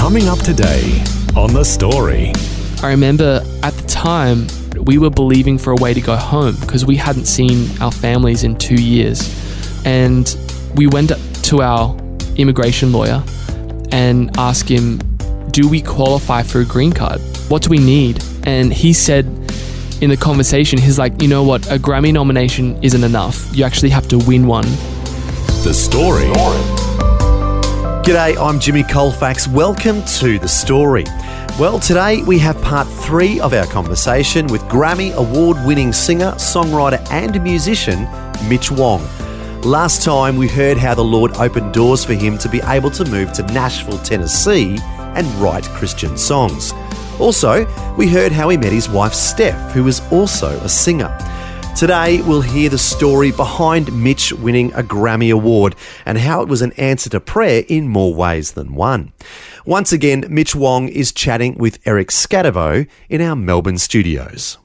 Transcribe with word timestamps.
Coming 0.00 0.28
up 0.28 0.38
today 0.38 1.04
on 1.36 1.52
The 1.52 1.62
Story. 1.62 2.32
I 2.82 2.88
remember 2.88 3.44
at 3.62 3.74
the 3.74 3.86
time 3.86 4.46
we 4.84 4.96
were 4.96 5.10
believing 5.10 5.58
for 5.58 5.72
a 5.72 5.76
way 5.76 5.92
to 5.92 6.00
go 6.00 6.16
home 6.16 6.56
because 6.60 6.86
we 6.86 6.96
hadn't 6.96 7.26
seen 7.26 7.68
our 7.82 7.92
families 7.92 8.42
in 8.42 8.56
two 8.56 8.82
years. 8.82 9.20
And 9.84 10.34
we 10.74 10.86
went 10.86 11.12
to 11.44 11.60
our 11.60 11.94
immigration 12.36 12.92
lawyer 12.92 13.22
and 13.92 14.34
asked 14.38 14.70
him, 14.70 14.98
Do 15.50 15.68
we 15.68 15.82
qualify 15.82 16.44
for 16.44 16.60
a 16.60 16.64
green 16.64 16.94
card? 16.94 17.20
What 17.48 17.62
do 17.62 17.68
we 17.68 17.78
need? 17.78 18.24
And 18.44 18.72
he 18.72 18.94
said 18.94 19.26
in 20.00 20.08
the 20.08 20.18
conversation, 20.18 20.78
he's 20.78 20.98
like, 20.98 21.20
You 21.20 21.28
know 21.28 21.42
what? 21.42 21.70
A 21.70 21.78
Grammy 21.78 22.10
nomination 22.10 22.82
isn't 22.82 23.04
enough. 23.04 23.54
You 23.54 23.64
actually 23.64 23.90
have 23.90 24.08
to 24.08 24.18
win 24.18 24.46
one. 24.46 24.64
The 25.62 25.74
Story. 25.74 26.79
G'day, 28.02 28.34
I'm 28.40 28.58
Jimmy 28.58 28.82
Colfax. 28.82 29.46
Welcome 29.46 30.02
to 30.04 30.38
The 30.38 30.48
Story. 30.48 31.04
Well, 31.58 31.78
today 31.78 32.22
we 32.22 32.38
have 32.38 32.60
part 32.62 32.88
three 32.88 33.38
of 33.40 33.52
our 33.52 33.66
conversation 33.66 34.46
with 34.46 34.62
Grammy 34.62 35.12
award 35.12 35.58
winning 35.66 35.92
singer, 35.92 36.32
songwriter, 36.32 37.06
and 37.10 37.40
musician 37.42 38.08
Mitch 38.48 38.70
Wong. 38.70 39.06
Last 39.60 40.02
time 40.02 40.38
we 40.38 40.48
heard 40.48 40.78
how 40.78 40.94
the 40.94 41.04
Lord 41.04 41.36
opened 41.36 41.74
doors 41.74 42.02
for 42.02 42.14
him 42.14 42.38
to 42.38 42.48
be 42.48 42.62
able 42.64 42.90
to 42.92 43.04
move 43.04 43.34
to 43.34 43.42
Nashville, 43.42 43.98
Tennessee 43.98 44.78
and 45.14 45.26
write 45.34 45.64
Christian 45.64 46.16
songs. 46.16 46.72
Also, 47.20 47.66
we 47.96 48.08
heard 48.08 48.32
how 48.32 48.48
he 48.48 48.56
met 48.56 48.72
his 48.72 48.88
wife 48.88 49.12
Steph, 49.12 49.72
who 49.72 49.86
is 49.86 50.00
also 50.10 50.48
a 50.60 50.68
singer. 50.70 51.14
Today, 51.80 52.20
we'll 52.20 52.42
hear 52.42 52.68
the 52.68 52.76
story 52.76 53.32
behind 53.32 53.90
Mitch 53.90 54.34
winning 54.34 54.70
a 54.74 54.82
Grammy 54.82 55.32
Award 55.32 55.74
and 56.04 56.18
how 56.18 56.42
it 56.42 56.46
was 56.46 56.60
an 56.60 56.72
answer 56.72 57.08
to 57.08 57.20
prayer 57.20 57.64
in 57.68 57.88
more 57.88 58.12
ways 58.12 58.52
than 58.52 58.74
one. 58.74 59.14
Once 59.64 59.90
again, 59.90 60.26
Mitch 60.28 60.54
Wong 60.54 60.88
is 60.88 61.10
chatting 61.10 61.56
with 61.56 61.78
Eric 61.86 62.08
Scatavo 62.08 62.86
in 63.08 63.22
our 63.22 63.34
Melbourne 63.34 63.78
studios. 63.78 64.58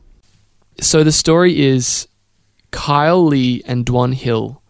So 0.82 1.06
the 1.06 1.14
story 1.14 1.58
is 1.58 2.10
Kyle 2.72 3.24
Lee 3.24 3.64
and 3.66 3.86
Dwan 3.86 4.14
Hill 4.14 4.62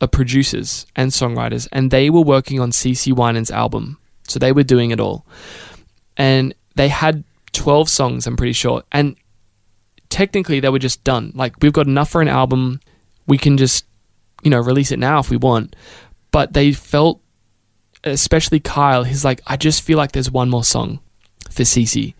are 0.00 0.08
producers 0.08 0.86
and 0.96 1.12
songwriters, 1.12 1.68
and 1.70 1.92
they 1.92 2.10
were 2.10 2.22
working 2.22 2.58
on 2.58 2.72
CeCe 2.72 3.14
Winans' 3.14 3.52
album. 3.52 3.98
So 4.26 4.40
they 4.40 4.50
were 4.50 4.64
doing 4.64 4.90
it 4.90 4.98
all. 4.98 5.28
And 6.16 6.56
they 6.74 6.88
had 6.88 7.22
12 7.52 7.88
songs, 7.88 8.26
I'm 8.26 8.36
pretty 8.36 8.52
sure. 8.52 8.82
And 8.90 9.14
technically, 10.10 10.60
they 10.60 10.68
were 10.68 10.78
just 10.78 11.04
done. 11.04 11.32
Like, 11.34 11.54
we've 11.62 11.72
got 11.72 11.86
enough 11.86 12.10
for 12.10 12.20
an 12.22 12.28
album. 12.28 12.80
We 13.26 13.38
can 13.38 13.56
just, 13.56 13.84
you 14.42 14.50
know, 14.50 14.60
release 14.60 14.92
it 14.92 14.98
now 14.98 15.18
if 15.18 15.30
we 15.30 15.36
want. 15.36 15.74
But 16.30 16.52
they 16.52 16.72
felt, 16.72 17.20
especially 18.04 18.60
Kyle, 18.60 19.04
he's 19.04 19.24
like, 19.24 19.40
I 19.46 19.56
just 19.56 19.82
feel 19.82 19.98
like 19.98 20.12
there's 20.12 20.30
one 20.30 20.50
more 20.50 20.64
song 20.64 21.00
for 21.50 21.62
CeCe. 21.62 22.14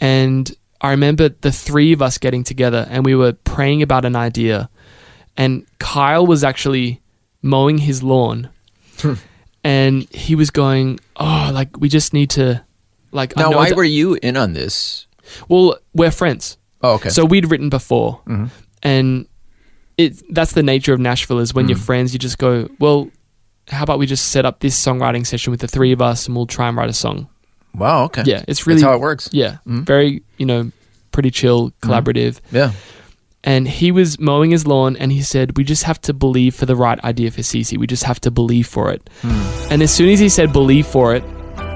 And 0.00 0.50
I 0.80 0.90
remember 0.90 1.28
the 1.28 1.52
three 1.52 1.92
of 1.92 2.02
us 2.02 2.18
getting 2.18 2.44
together 2.44 2.86
and 2.90 3.04
we 3.04 3.14
were 3.14 3.32
praying 3.32 3.82
about 3.82 4.04
an 4.04 4.16
idea. 4.16 4.68
And 5.36 5.66
Kyle 5.78 6.26
was 6.26 6.44
actually 6.44 7.00
mowing 7.42 7.78
his 7.78 8.02
lawn. 8.02 8.48
Hmm. 9.00 9.14
and 9.64 10.02
he 10.12 10.34
was 10.34 10.50
going, 10.50 11.00
Oh, 11.16 11.50
like, 11.52 11.76
we 11.78 11.88
just 11.88 12.12
need 12.12 12.30
to. 12.30 12.62
Like, 13.10 13.36
I 13.36 13.42
Now, 13.42 13.50
know 13.50 13.56
why 13.56 13.68
that- 13.70 13.76
were 13.76 13.84
you 13.84 14.14
in 14.22 14.36
on 14.36 14.52
this? 14.52 15.06
well, 15.48 15.76
we're 15.94 16.10
friends. 16.10 16.56
Oh, 16.82 16.94
okay. 16.94 17.08
So 17.10 17.24
we'd 17.24 17.50
written 17.50 17.68
before, 17.68 18.20
Mm-hmm. 18.26 18.46
and 18.82 19.26
it 19.98 20.22
that's 20.34 20.52
the 20.52 20.62
nature 20.62 20.92
of 20.94 21.00
Nashville 21.00 21.38
is 21.38 21.54
when 21.54 21.68
you're 21.68 21.78
Mm. 21.78 21.84
friends, 21.84 22.12
you 22.12 22.18
just 22.18 22.38
go, 22.38 22.68
well, 22.80 23.08
how 23.68 23.82
about 23.84 23.98
we 23.98 24.06
just 24.06 24.28
set 24.28 24.44
up 24.44 24.60
this 24.60 24.74
songwriting 24.82 25.24
session 25.26 25.50
with 25.50 25.60
the 25.60 25.68
three 25.68 25.92
of 25.92 26.00
us, 26.02 26.26
and 26.26 26.34
we'll 26.36 26.46
try 26.46 26.68
and 26.68 26.76
write 26.76 26.90
a 26.90 26.94
song. 26.94 27.28
wow, 27.74 28.04
okay. 28.04 28.22
Yeah, 28.26 28.42
it's 28.48 28.66
really 28.66 28.80
That's 28.80 28.88
how 28.90 28.94
it 28.94 29.00
works. 29.00 29.28
yeah, 29.32 29.56
Mhm. 29.66 29.86
very 29.86 30.22
you 30.38 30.46
know 30.46 30.70
pretty 31.12 31.30
chill, 31.30 31.70
Mm-hmm. 31.70 31.90
collaborative. 31.90 32.40
Yeah. 32.50 32.72
And 33.44 33.66
he 33.66 33.90
was 33.90 34.20
mowing 34.20 34.50
his 34.52 34.66
lawn, 34.68 34.94
and 34.96 35.10
he 35.10 35.20
said, 35.20 35.56
"We 35.56 35.64
just 35.64 35.82
have 35.84 36.00
to 36.02 36.12
believe 36.14 36.54
for 36.54 36.64
the 36.66 36.76
right 36.76 36.98
idea 37.02 37.30
for 37.32 37.42
CeCe. 37.42 37.76
We 37.76 37.86
just 37.88 38.04
have 38.04 38.20
to 38.20 38.30
believe 38.30 38.66
for 38.68 38.90
it." 38.92 39.08
Hmm. 39.22 39.72
And 39.72 39.82
as 39.82 39.90
soon 39.92 40.08
as 40.10 40.20
he 40.20 40.28
said 40.28 40.52
"believe 40.52 40.86
for 40.86 41.14
it," 41.16 41.24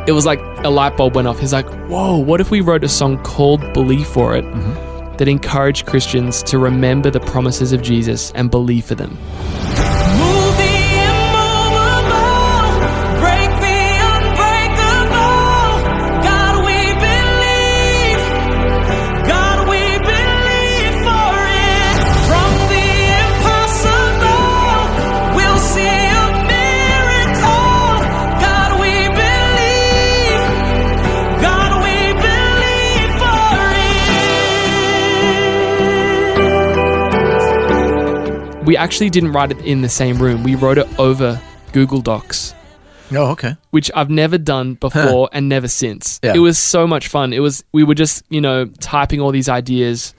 it 0.07 0.13
was 0.13 0.25
like 0.27 0.41
a 0.65 0.71
light 0.71 0.97
bulb 0.97 1.17
went 1.17 1.27
off. 1.29 1.41
He's 1.41 1.53
like, 1.53 1.69
"Whoa! 1.89 2.17
What 2.19 2.41
if 2.41 2.51
we 2.53 2.61
wrote 2.61 2.85
a 2.85 2.89
song 2.89 3.19
called 3.25 3.61
Believe 3.75 4.07
for 4.07 4.37
It?" 4.37 4.45
Mm-hmm. 4.45 4.86
That 5.19 5.29
encourage 5.29 5.87
Christians 5.87 6.43
to 6.45 6.59
remember 6.59 7.11
the 7.11 7.21
promises 7.21 7.73
of 7.73 7.83
Jesus 7.83 8.33
and 8.33 8.51
believe 8.51 8.85
for 8.85 8.95
them. 8.95 9.17
We 38.67 38.77
actually 38.77 39.11
didn't 39.11 39.33
write 39.33 39.53
it 39.53 39.59
in 39.61 39.81
the 39.81 39.89
same 39.89 40.19
room. 40.19 40.43
We 40.43 40.57
wrote 40.57 40.79
it 40.79 40.99
over 40.99 41.41
Google 41.73 42.01
Docs. 42.01 42.55
Oh, 43.13 43.31
okay. 43.31 43.57
which 43.71 43.91
I've 43.95 44.11
never 44.11 44.37
done 44.37 44.75
before 44.75 45.29
and 45.33 45.49
never 45.49 45.69
since. 45.69 46.19
Yeah. 46.25 46.35
It 46.35 46.41
was 46.41 46.59
so 46.59 46.87
much 46.87 47.09
fun. 47.09 47.33
It 47.33 47.39
was 47.39 47.63
we 47.73 47.85
were 47.85 47.95
just, 47.95 48.25
you 48.29 48.41
know, 48.41 48.67
typing 48.81 49.21
all 49.21 49.31
these 49.31 49.49
ideas 49.49 50.15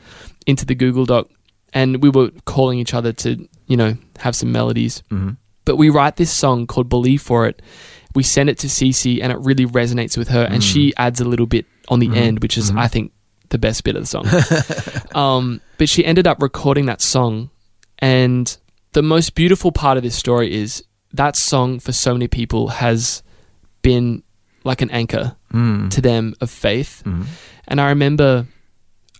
into 0.46 0.66
the 0.66 0.75
Google 0.75 1.06
Doc 1.06 1.28
and 1.74 2.02
we 2.02 2.09
were 2.09 2.31
calling 2.46 2.80
each 2.80 2.94
other 2.94 3.12
to, 3.12 3.47
you 3.68 3.75
know, 3.75 3.97
have 4.19 4.36
some 4.36 4.52
melodies. 4.52 5.03
Mm-hmm. 5.12 5.31
But 5.66 5.75
we 5.75 5.90
write 5.90 6.16
this 6.16 6.31
song 6.31 6.66
called 6.66 6.88
Believe 6.88 7.22
for 7.22 7.46
It. 7.46 7.62
We 8.16 8.24
send 8.24 8.50
it 8.50 8.57
to 8.59 8.68
Cece 8.68 9.22
and 9.22 9.34
it 9.34 9.38
really 9.40 9.66
resonates 9.66 10.18
with 10.18 10.30
her 10.30 10.46
and 10.50 10.63
she 10.63 10.94
adds 10.96 11.19
a 11.19 11.25
little 11.25 11.46
bit 11.46 11.66
on 11.90 12.00
the 12.00 12.16
end, 12.16 12.41
which 12.41 12.57
is 12.57 12.72
I 12.72 12.88
think 12.88 13.12
the 13.50 13.57
best 13.57 13.84
bit 13.84 13.97
of 13.97 14.03
the 14.03 14.07
song. 14.07 14.28
um, 15.16 15.62
but 15.78 15.90
she 15.90 16.06
ended 16.06 16.25
up 16.25 16.41
recording 16.41 16.86
that 16.86 17.02
song 17.02 17.50
and 18.00 18.58
the 18.94 19.02
most 19.02 19.35
beautiful 19.35 19.72
part 19.72 19.97
of 19.97 20.03
this 20.03 20.16
story 20.16 20.53
is 20.53 20.84
that 21.13 21.35
song 21.35 21.80
for 21.80 21.91
so 21.91 22.13
many 22.13 22.28
people 22.28 22.68
has 22.69 23.24
been 23.81 24.24
like 24.63 24.81
an 24.81 24.90
anchor 24.91 25.35
Mm. 25.53 25.90
to 25.91 26.02
them 26.02 26.36
of 26.41 26.50
faith. 26.50 27.03
Mm-hmm. 27.06 27.24
And 27.69 27.80
I 27.80 27.88
remember, 27.90 28.46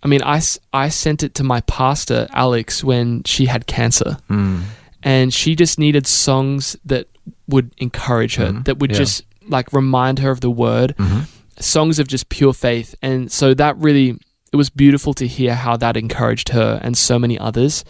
I 0.02 0.08
mean, 0.08 0.22
I, 0.22 0.42
I 0.74 0.90
sent 0.90 1.22
it 1.22 1.34
to 1.36 1.42
my 1.42 1.62
pastor, 1.62 2.28
Alex, 2.32 2.84
when 2.84 3.22
she 3.24 3.46
had 3.46 3.66
cancer. 3.66 4.18
Mm. 4.28 4.64
And 5.02 5.32
she 5.32 5.54
just 5.56 5.78
needed 5.78 6.06
songs 6.06 6.76
that 6.84 7.06
would 7.48 7.70
encourage 7.78 8.34
her, 8.36 8.52
Mhm. 8.52 8.64
that 8.66 8.78
would 8.78 8.90
Yeah. 8.90 8.98
just 8.98 9.22
like 9.48 9.72
remind 9.72 10.18
her 10.18 10.30
of 10.30 10.40
the 10.42 10.50
word, 10.50 10.94
Mhm. 10.98 11.24
songs 11.60 11.98
of 11.98 12.08
just 12.08 12.28
pure 12.28 12.52
faith. 12.52 12.94
And 13.00 13.32
so 13.32 13.54
that 13.54 13.78
really, 13.78 14.18
it 14.52 14.56
was 14.56 14.68
beautiful 14.68 15.14
to 15.14 15.26
hear 15.26 15.54
how 15.54 15.78
that 15.78 15.96
encouraged 15.96 16.50
her 16.50 16.78
and 16.82 16.94
so 16.96 17.18
many 17.18 17.38
others. 17.38 17.84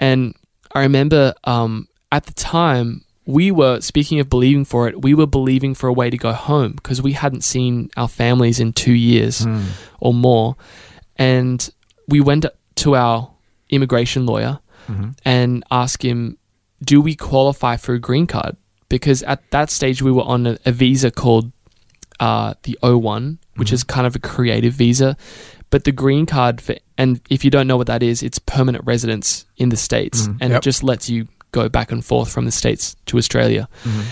And 0.00 0.34
I 0.74 0.80
remember 0.80 1.34
um, 1.44 1.86
at 2.10 2.24
the 2.26 2.32
time, 2.32 3.04
we 3.26 3.50
were, 3.52 3.80
speaking 3.80 4.18
of 4.18 4.28
believing 4.28 4.64
for 4.64 4.88
it, 4.88 5.02
we 5.02 5.14
were 5.14 5.26
believing 5.26 5.74
for 5.74 5.88
a 5.88 5.92
way 5.92 6.10
to 6.10 6.16
go 6.16 6.32
home 6.32 6.72
because 6.72 7.00
we 7.02 7.12
hadn't 7.12 7.42
seen 7.44 7.90
our 7.96 8.08
families 8.08 8.58
in 8.58 8.72
two 8.72 8.92
years 8.94 9.42
Mm. 9.46 9.66
or 10.00 10.12
more. 10.14 10.56
And 11.16 11.68
we 12.08 12.20
went 12.20 12.46
to 12.76 12.96
our 12.96 13.30
immigration 13.68 14.26
lawyer 14.26 14.58
Mhm. 14.88 15.16
and 15.24 15.64
asked 15.70 16.02
him, 16.02 16.38
Do 16.82 17.00
we 17.02 17.14
qualify 17.14 17.76
for 17.76 17.92
a 17.94 17.98
green 18.00 18.26
card? 18.26 18.56
Because 18.88 19.22
at 19.24 19.42
that 19.50 19.70
stage, 19.70 20.00
we 20.02 20.10
were 20.10 20.22
on 20.24 20.46
a, 20.46 20.58
a 20.64 20.72
visa 20.72 21.10
called 21.10 21.52
uh, 22.18 22.54
the 22.64 22.78
O1, 22.82 23.36
which 23.56 23.70
is 23.72 23.84
kind 23.84 24.06
of 24.06 24.16
a 24.16 24.18
creative 24.18 24.72
visa. 24.74 25.16
But 25.70 25.84
the 25.84 25.92
green 25.92 26.26
card, 26.26 26.60
for, 26.60 26.74
and 26.98 27.20
if 27.30 27.44
you 27.44 27.50
don't 27.50 27.66
know 27.66 27.76
what 27.76 27.86
that 27.86 28.02
is, 28.02 28.22
it's 28.22 28.38
permanent 28.40 28.84
residence 28.86 29.44
in 29.56 29.68
the 29.68 29.76
States. 29.76 30.26
Mhm. 30.26 30.36
And 30.40 30.50
Yep. 30.52 30.58
it 30.58 30.64
just 30.64 30.82
lets 30.82 31.08
you 31.08 31.28
go 31.52 31.68
back 31.68 31.92
and 31.92 32.04
forth 32.04 32.30
from 32.32 32.44
the 32.44 32.50
States 32.52 32.96
to 33.06 33.18
Australia. 33.18 33.68
Mhm. 33.84 34.02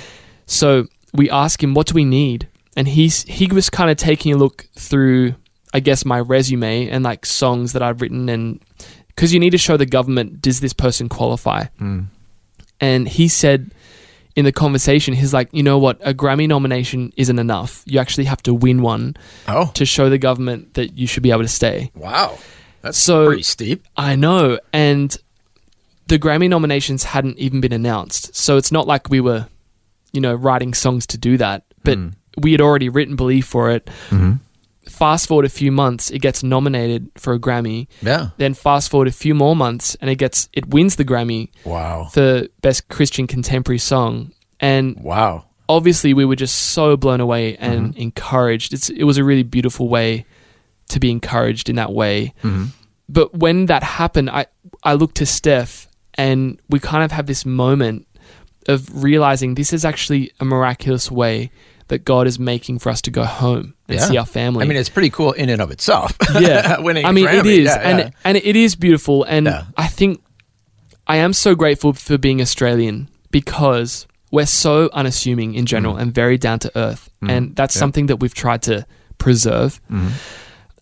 So 0.47 0.87
we 1.13 1.29
asked 1.31 1.63
him, 1.63 1.75
"What 1.75 1.87
do 1.89 1.95
we 1.95 2.05
need?" 2.05 2.49
And 2.77 2.87
he's 2.89 3.23
he 3.25 3.47
was 3.47 3.71
kind 3.71 3.91
of 3.91 3.97
taking 3.97 4.33
a 4.33 4.37
look 4.37 4.67
through, 4.77 5.35
I 5.75 5.81
guess, 5.81 6.05
my 6.05 6.21
resume 6.21 6.89
and 6.89 7.05
like 7.05 7.27
songs 7.27 7.73
that 7.73 7.83
I've 7.83 8.01
written, 8.01 8.29
and 8.29 8.61
because 9.09 9.33
you 9.35 9.41
need 9.41 9.51
to 9.51 9.59
show 9.59 9.77
the 9.77 9.87
government, 9.87 10.41
does 10.41 10.61
this 10.61 10.73
person 10.73 11.09
qualify? 11.09 11.65
And 12.81 13.09
he 13.09 13.27
said 13.27 13.73
in 14.39 14.45
the 14.45 14.53
conversation, 14.53 15.15
he's 15.15 15.35
like, 15.35 15.49
you 15.53 15.65
know 15.65 15.79
what, 15.79 15.99
a 16.01 16.15
Grammy 16.15 16.47
nomination 16.47 17.13
isn't 17.17 17.41
enough. 17.41 17.83
You 17.87 17.99
actually 17.99 18.27
have 18.27 18.41
to 18.45 18.55
win 18.55 18.83
one 18.83 19.17
Oh, 19.49 19.73
to 19.75 19.85
show 19.85 20.09
the 20.09 20.17
government 20.17 20.75
that 20.75 20.97
you 20.97 21.09
should 21.09 21.25
be 21.25 21.33
able 21.33 21.43
to 21.43 21.49
stay. 21.49 21.91
wow. 21.97 22.39
That's 22.83 22.97
So- 22.97 23.27
pretty 23.27 23.43
steep. 23.43 23.85
I 23.97 24.15
know. 24.15 24.61
And 24.73 25.17
the 26.07 26.21
Grammy 26.21 26.49
nominations 26.49 27.03
hadn't 27.03 27.37
even 27.41 27.61
been 27.61 27.73
announced. 27.73 28.33
So 28.37 28.57
it's 28.57 28.71
not 28.71 28.87
like 28.87 29.11
we 29.11 29.21
were, 29.21 29.49
you 30.13 30.21
know, 30.21 30.35
writing 30.35 30.73
songs 30.73 31.05
to 31.09 31.19
do 31.19 31.37
that. 31.39 31.65
But 31.83 31.99
mm. 31.99 32.13
we 32.41 32.53
had 32.53 32.61
already 32.61 32.89
written 32.89 33.17
Believe 33.17 33.45
for 33.45 33.71
it. 33.73 33.87
Mm-hmm. 34.11 34.35
Fast 34.99 35.29
forward 35.29 35.45
a 35.45 35.49
few 35.49 35.71
months, 35.71 36.11
it 36.11 36.19
gets 36.19 36.43
nominated 36.43 37.11
for 37.17 37.33
a 37.33 37.39
Grammy. 37.39 37.87
Yeah. 38.03 38.31
Then 38.37 38.53
fast 38.55 38.91
forward 38.91 39.07
a 39.07 39.13
few 39.13 39.33
more 39.35 39.55
months 39.55 39.97
and 40.01 40.11
it 40.11 40.17
gets 40.17 40.49
it 40.53 40.69
wins 40.69 40.97
the 40.97 41.05
Grammy 41.05 41.51
Wow. 41.65 42.09
for 42.13 42.49
best 42.63 42.89
Christian 42.89 43.27
contemporary 43.29 43.79
song. 43.79 44.33
And 44.59 44.99
Wow. 45.01 45.45
obviously 45.69 46.15
we 46.15 46.25
were 46.25 46.35
just 46.37 46.57
so 46.73 46.97
blown 46.97 47.21
away 47.21 47.57
and 47.57 47.93
mm-hmm. 47.93 48.01
encouraged. 48.01 48.75
It's 48.75 48.89
it 48.91 49.05
was 49.05 49.19
a 49.19 49.25
really 49.25 49.45
beautiful 49.45 49.89
way 49.89 50.27
to 50.89 50.99
be 50.99 51.11
encouraged 51.11 51.69
in 51.69 51.77
that 51.77 51.93
way. 51.93 52.35
Mm-hmm. 52.43 52.65
But 53.09 53.35
when 53.35 53.67
that 53.67 53.83
happened, 53.83 54.31
I 54.31 54.47
I 54.83 54.95
looked 54.95 55.17
to 55.19 55.27
Steph 55.27 55.87
and 56.15 56.61
we 56.69 56.81
kind 56.81 57.05
of 57.05 57.13
have 57.13 57.27
this 57.27 57.47
moment 57.47 58.07
of 58.67 59.03
realizing 59.03 59.55
this 59.55 59.73
is 59.73 59.85
actually 59.85 60.33
a 60.41 60.45
miraculous 60.45 61.11
way 61.11 61.51
that 61.89 62.05
God 62.05 62.27
is 62.27 62.39
making 62.39 62.79
for 62.79 62.91
us 62.91 63.01
to 63.03 63.11
go 63.11 63.25
home 63.25 63.75
and 63.89 63.99
Yeah. 63.99 64.05
see 64.07 64.17
our 64.17 64.27
family. 64.27 64.65
I 64.65 64.69
mean, 64.69 64.77
it's 64.77 64.89
pretty 64.89 65.11
cool 65.11 65.33
in 65.33 65.49
and 65.49 65.61
of 65.61 65.71
itself. 65.71 66.17
yeah, 66.41 66.79
Winning 66.81 67.05
I 67.07 67.13
mean, 67.13 67.27
it 67.27 67.45
Grammy. 67.45 67.59
is, 67.59 67.65
Yeah, 67.67 67.77
and 67.77 67.99
yeah. 67.99 68.11
and 68.25 68.37
it 68.37 68.57
is 68.57 68.75
beautiful, 68.77 69.25
and. 69.25 69.49
I 69.77 69.87
think 69.89 70.21
I 71.07 71.17
am 71.17 71.33
so 71.33 71.55
grateful 71.55 71.93
for 71.95 72.19
being 72.19 72.41
Australian 72.43 73.09
because 73.31 74.07
we're 74.31 74.45
so 74.47 74.91
unassuming 74.93 75.55
in 75.55 75.65
general 75.65 75.97
and 75.97 76.15
very 76.15 76.37
down 76.37 76.59
to 76.61 76.71
earth, 76.77 77.09
and 77.23 77.57
that's 77.57 77.75
Mm. 77.75 77.79
Something 77.79 78.07
that 78.07 78.17
we've 78.17 78.35
tried 78.35 78.61
to 78.63 78.85
preserve. 79.17 79.81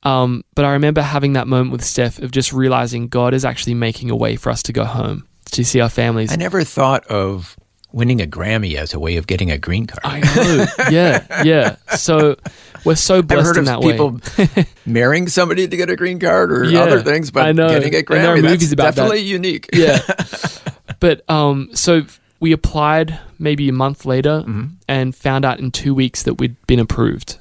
Um, 0.03 0.45
but 0.55 0.65
I 0.65 0.73
remember 0.73 1.03
having 1.03 1.33
that 1.35 1.47
moment 1.49 1.73
with 1.73 1.83
Steph 1.85 2.19
of 2.21 2.31
just 2.31 2.53
realizing 2.53 3.09
God 3.09 3.35
is 3.35 3.45
actually 3.45 3.75
making 3.75 4.11
a 4.11 4.17
way 4.17 4.37
for 4.37 4.51
us 4.51 4.63
to 4.65 4.73
go 4.73 4.85
home 4.85 5.27
to 5.53 5.65
see 5.65 5.81
our 5.81 5.89
families. 5.89 6.33
I 6.33 6.37
never 6.37 6.63
thought 6.65 7.05
of 7.07 7.57
winning 7.97 8.21
a 8.21 8.27
Grammy 8.27 8.75
as 8.77 8.93
a 8.93 8.99
way 9.01 9.17
of 9.17 9.27
getting 9.27 9.51
a 9.51 9.57
green 9.57 9.87
card. 9.87 10.01
I 10.05 10.21
know, 10.21 10.67
yeah, 10.91 11.43
yeah. 11.45 11.77
So 11.97 12.37
we're 12.85 12.95
so 12.95 13.23
blessed 13.23 13.41
I've 13.41 13.47
heard 13.47 13.57
in 13.57 13.61
of 13.61 13.67
that 13.67 13.81
way. 13.81 13.93
people 13.93 14.67
marrying 14.87 15.29
somebody 15.29 15.67
to 15.67 15.77
get 15.77 15.89
a 15.89 15.97
green 15.97 16.21
card 16.21 16.53
or 16.53 16.65
Yeah, 16.65 16.81
other 16.83 17.01
things, 17.03 17.31
but 17.31 17.47
I 17.47 17.53
know. 17.53 17.69
getting 17.69 17.95
a 17.95 17.99
And 17.99 18.07
there 18.09 18.35
are 18.35 18.37
Grammy, 18.37 18.43
movies 18.43 18.71
about 18.73 18.95
that. 18.97 19.03
definitely 19.03 19.23
unique. 19.23 19.71
yeah. 19.73 20.01
but 21.01 21.29
um, 21.31 21.71
so 21.73 22.03
we 22.39 22.53
applied 22.53 23.19
maybe 23.39 23.67
a 23.71 23.73
month 23.73 24.05
later 24.05 24.41
Mm-hmm. 24.47 24.65
and 24.89 25.17
found 25.17 25.47
out 25.47 25.59
in 25.59 25.71
two 25.71 25.95
weeks 25.95 26.23
that 26.25 26.35
we'd 26.35 26.55
been 26.67 26.79
approved 26.81 27.39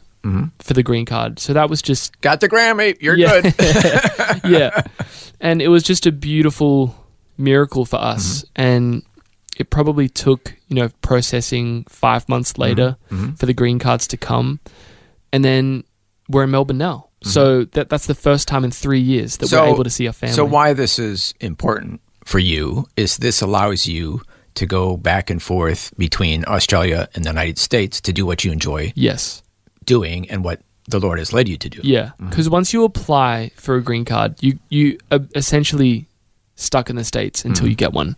for 0.59 0.73
the 0.73 0.81
green 0.81 1.05
card. 1.05 1.37
So 1.37 1.53
that 1.53 1.69
was 1.69 1.81
just 1.83 2.19
Got 2.21 2.39
the 2.39 2.49
Grammy. 2.49 2.97
You're 3.01 3.15
Yeah. 3.17 3.41
good. 3.41 3.53
yeah, 4.49 4.81
and 5.39 5.61
it 5.61 5.67
was 5.67 5.83
just 5.83 6.07
a 6.07 6.11
beautiful 6.11 6.95
miracle 7.37 7.85
for 7.85 7.97
us, 7.97 8.41
Mm-hmm. 8.55 8.61
and 8.61 9.03
it 9.55 9.69
probably 9.69 10.09
took 10.09 10.53
you 10.67 10.75
know 10.75 10.89
processing 11.01 11.85
five 11.89 12.27
months 12.29 12.57
later 12.57 12.97
Mm-hmm. 13.11 13.33
for 13.35 13.45
the 13.45 13.53
green 13.53 13.79
cards 13.79 14.07
to 14.07 14.17
come, 14.17 14.59
and 15.33 15.43
then 15.45 15.83
we're 16.29 16.43
in 16.43 16.51
Melbourne 16.51 16.77
now. 16.77 17.09
So 17.21 17.65
that 17.65 17.89
that's 17.89 18.05
the 18.05 18.13
first 18.15 18.47
time 18.47 18.63
in 18.63 18.71
three 18.71 18.99
years 18.99 19.37
that 19.37 19.45
Mm-hmm. 19.47 19.55
So- 19.55 19.63
we're 19.65 19.73
able 19.73 19.83
to 19.83 19.89
see 19.89 20.07
our 20.07 20.13
family. 20.13 20.35
So 20.35 20.45
why 20.45 20.73
this 20.73 20.99
is 20.99 21.33
important 21.39 22.01
for 22.23 22.39
you 22.39 22.85
is 22.95 23.17
this 23.17 23.41
allows 23.41 23.87
you 23.87 24.21
to 24.55 24.65
go 24.65 24.95
back 24.97 25.29
and 25.29 25.41
forth 25.41 25.91
between 25.97 26.45
Australia 26.47 27.09
and 27.15 27.23
the 27.25 27.29
United 27.29 27.57
States 27.57 27.99
to 28.01 28.13
do 28.13 28.25
what 28.25 28.43
you 28.45 28.51
enjoy 28.51 28.93
Yes. 28.95 29.41
doing 29.85 30.29
and 30.29 30.43
what 30.43 30.61
the 30.87 30.99
Lord 30.99 31.17
has 31.19 31.33
led 31.33 31.47
you 31.49 31.57
to 31.57 31.69
do. 31.69 31.79
Yeah, 31.83 32.05
Mm-hmm. 32.05 32.29
because 32.29 32.47
once 32.49 32.71
you 32.73 32.83
apply 32.83 33.51
for 33.55 33.75
a 33.75 33.81
green 33.81 34.05
card, 34.05 34.35
you 34.41 34.59
you 34.69 34.97
are 35.11 35.19
essentially 35.35 36.07
stuck 36.55 36.89
in 36.91 36.95
the 36.95 37.03
states 37.03 37.39
Mm-hmm. 37.41 37.49
until 37.49 37.67
you 37.67 37.75
get 37.75 37.91
one. 37.93 38.15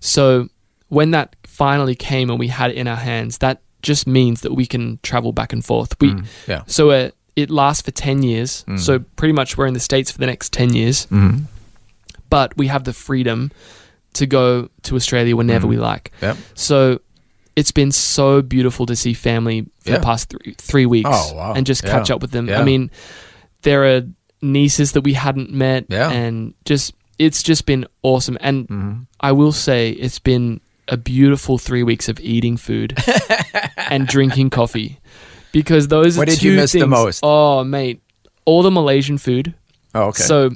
So 0.00 0.48
when 0.88 1.10
that 1.12 1.36
finally 1.46 1.94
came 1.94 2.30
and 2.30 2.38
we 2.38 2.48
had 2.48 2.70
it 2.70 2.76
in 2.76 2.86
our 2.88 2.96
hands, 2.96 3.38
that 3.38 3.60
just 3.82 4.06
means 4.06 4.40
that 4.40 4.54
we 4.54 4.66
can 4.66 4.98
travel 5.02 5.32
back 5.32 5.52
and 5.52 5.64
forth. 5.64 5.94
We 6.00 6.10
Mm, 6.10 6.26
Yeah. 6.46 6.62
so 6.66 6.90
uh, 6.90 7.10
it 7.36 7.50
lasts 7.50 7.82
for 7.82 7.90
ten 7.92 8.22
years. 8.22 8.64
So 8.76 8.98
pretty 9.16 9.32
much 9.32 9.56
we're 9.56 9.66
in 9.66 9.74
the 9.74 9.80
states 9.80 10.10
for 10.10 10.18
the 10.18 10.26
next 10.26 10.52
ten 10.52 10.72
years, 10.74 11.06
Mm-hmm. 11.06 11.44
but 12.30 12.56
we 12.56 12.66
have 12.68 12.84
the 12.84 12.92
freedom 12.92 13.50
to 14.14 14.26
go 14.26 14.68
to 14.82 14.96
Australia 14.96 15.36
whenever 15.36 15.66
we 15.66 15.76
like. 15.76 16.12
Yep. 16.22 16.36
So 16.54 17.00
it's 17.54 17.70
been 17.72 17.92
so 17.92 18.42
beautiful 18.42 18.86
to 18.86 18.96
see 18.96 19.12
family 19.14 19.62
for 19.80 19.90
Yeah. 19.90 19.98
the 19.98 20.04
past 20.04 20.30
three, 20.30 20.54
three 20.58 20.86
weeks 20.86 21.10
Oh, 21.12 21.34
wow. 21.34 21.52
and 21.54 21.66
just 21.66 21.82
catch 21.84 22.08
Yeah. 22.08 22.16
up 22.16 22.22
with 22.22 22.30
them. 22.30 22.48
I 22.48 22.62
mean, 22.64 22.90
there 23.62 23.84
are 23.96 24.02
nieces 24.40 24.92
that 24.92 25.02
we 25.02 25.12
hadn't 25.14 25.52
met, 25.52 25.86
and 25.92 26.54
just 26.64 26.94
it's 27.18 27.42
just 27.42 27.66
been 27.66 27.86
awesome. 28.02 28.36
And 28.40 28.68
Mm-hmm. 28.68 29.02
I 29.20 29.32
will 29.32 29.52
say 29.52 29.90
it's 29.90 30.18
been 30.18 30.60
a 30.88 30.96
beautiful 30.96 31.58
three 31.58 31.82
weeks 31.82 32.08
of 32.08 32.18
eating 32.20 32.56
food 32.56 32.96
and 33.76 34.06
drinking 34.06 34.50
coffee 34.50 34.98
because 35.52 35.88
those 35.88 36.16
are 36.18 36.24
did 36.24 36.38
two 36.38 36.50
you 36.52 36.56
miss 36.56 36.72
the 36.72 36.80
things- 36.80 36.90
most? 36.90 37.20
Oh, 37.22 37.64
mate, 37.64 38.00
all 38.44 38.62
the 38.62 38.70
Malaysian 38.70 39.18
food. 39.18 39.54
Oh, 39.94 40.04
okay. 40.08 40.22
So 40.22 40.50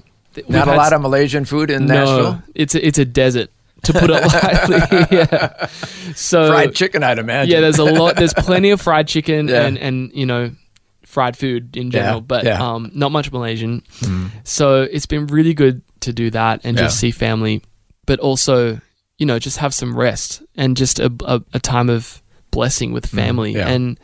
Not 0.48 0.68
a 0.68 0.74
lot 0.74 0.92
of 0.92 1.00
Malaysian 1.02 1.44
food 1.44 1.70
in 1.70 1.86
no, 1.86 1.94
Nashville. 1.94 2.42
it's 2.54 2.74
a, 2.74 2.86
it's 2.86 2.98
a 2.98 3.04
desert 3.04 3.50
to 3.84 3.92
put 3.92 4.10
it 4.10 4.22
lightly. 4.70 5.06
yeah. 5.18 5.66
So 6.14 6.48
Fried 6.48 6.74
chicken, 6.74 7.02
I'd 7.02 7.18
imagine. 7.18 7.50
yeah, 7.52 7.60
there's 7.60 7.78
a 7.78 7.84
lot. 7.84 8.16
There's 8.16 8.32
plenty 8.34 8.70
of 8.70 8.80
fried 8.80 9.08
chicken 9.08 9.48
Yeah. 9.48 9.66
and 9.66 9.76
and 9.78 10.12
you 10.14 10.24
know, 10.26 10.52
fried 11.12 11.36
food 11.36 11.76
in 11.76 11.90
general, 11.90 12.16
Yeah, 12.20 12.20
but 12.32 12.44
yeah. 12.44 12.56
Mm. 12.58 12.60
um, 12.60 12.90
not 12.94 13.12
much 13.12 13.30
Malaysian. 13.30 13.82
So 14.44 14.82
it's 14.82 15.06
been 15.06 15.26
really 15.26 15.52
good 15.54 15.82
to 16.00 16.12
do 16.12 16.30
that 16.30 16.62
and 16.64 16.76
just 16.76 16.98
see 16.98 17.10
family, 17.12 17.60
but 18.06 18.18
also 18.20 18.80
you 19.18 19.26
know 19.26 19.38
just 19.38 19.58
have 19.58 19.72
some 19.74 19.94
rest 19.94 20.42
and 20.56 20.76
just 20.76 20.98
a 20.98 21.12
a, 21.24 21.42
a 21.52 21.60
time 21.60 21.90
of 21.90 22.22
blessing 22.50 22.92
with 22.92 23.06
family 23.06 23.52
Mm, 23.54 23.56
yeah. 23.56 23.68
and. 23.68 24.00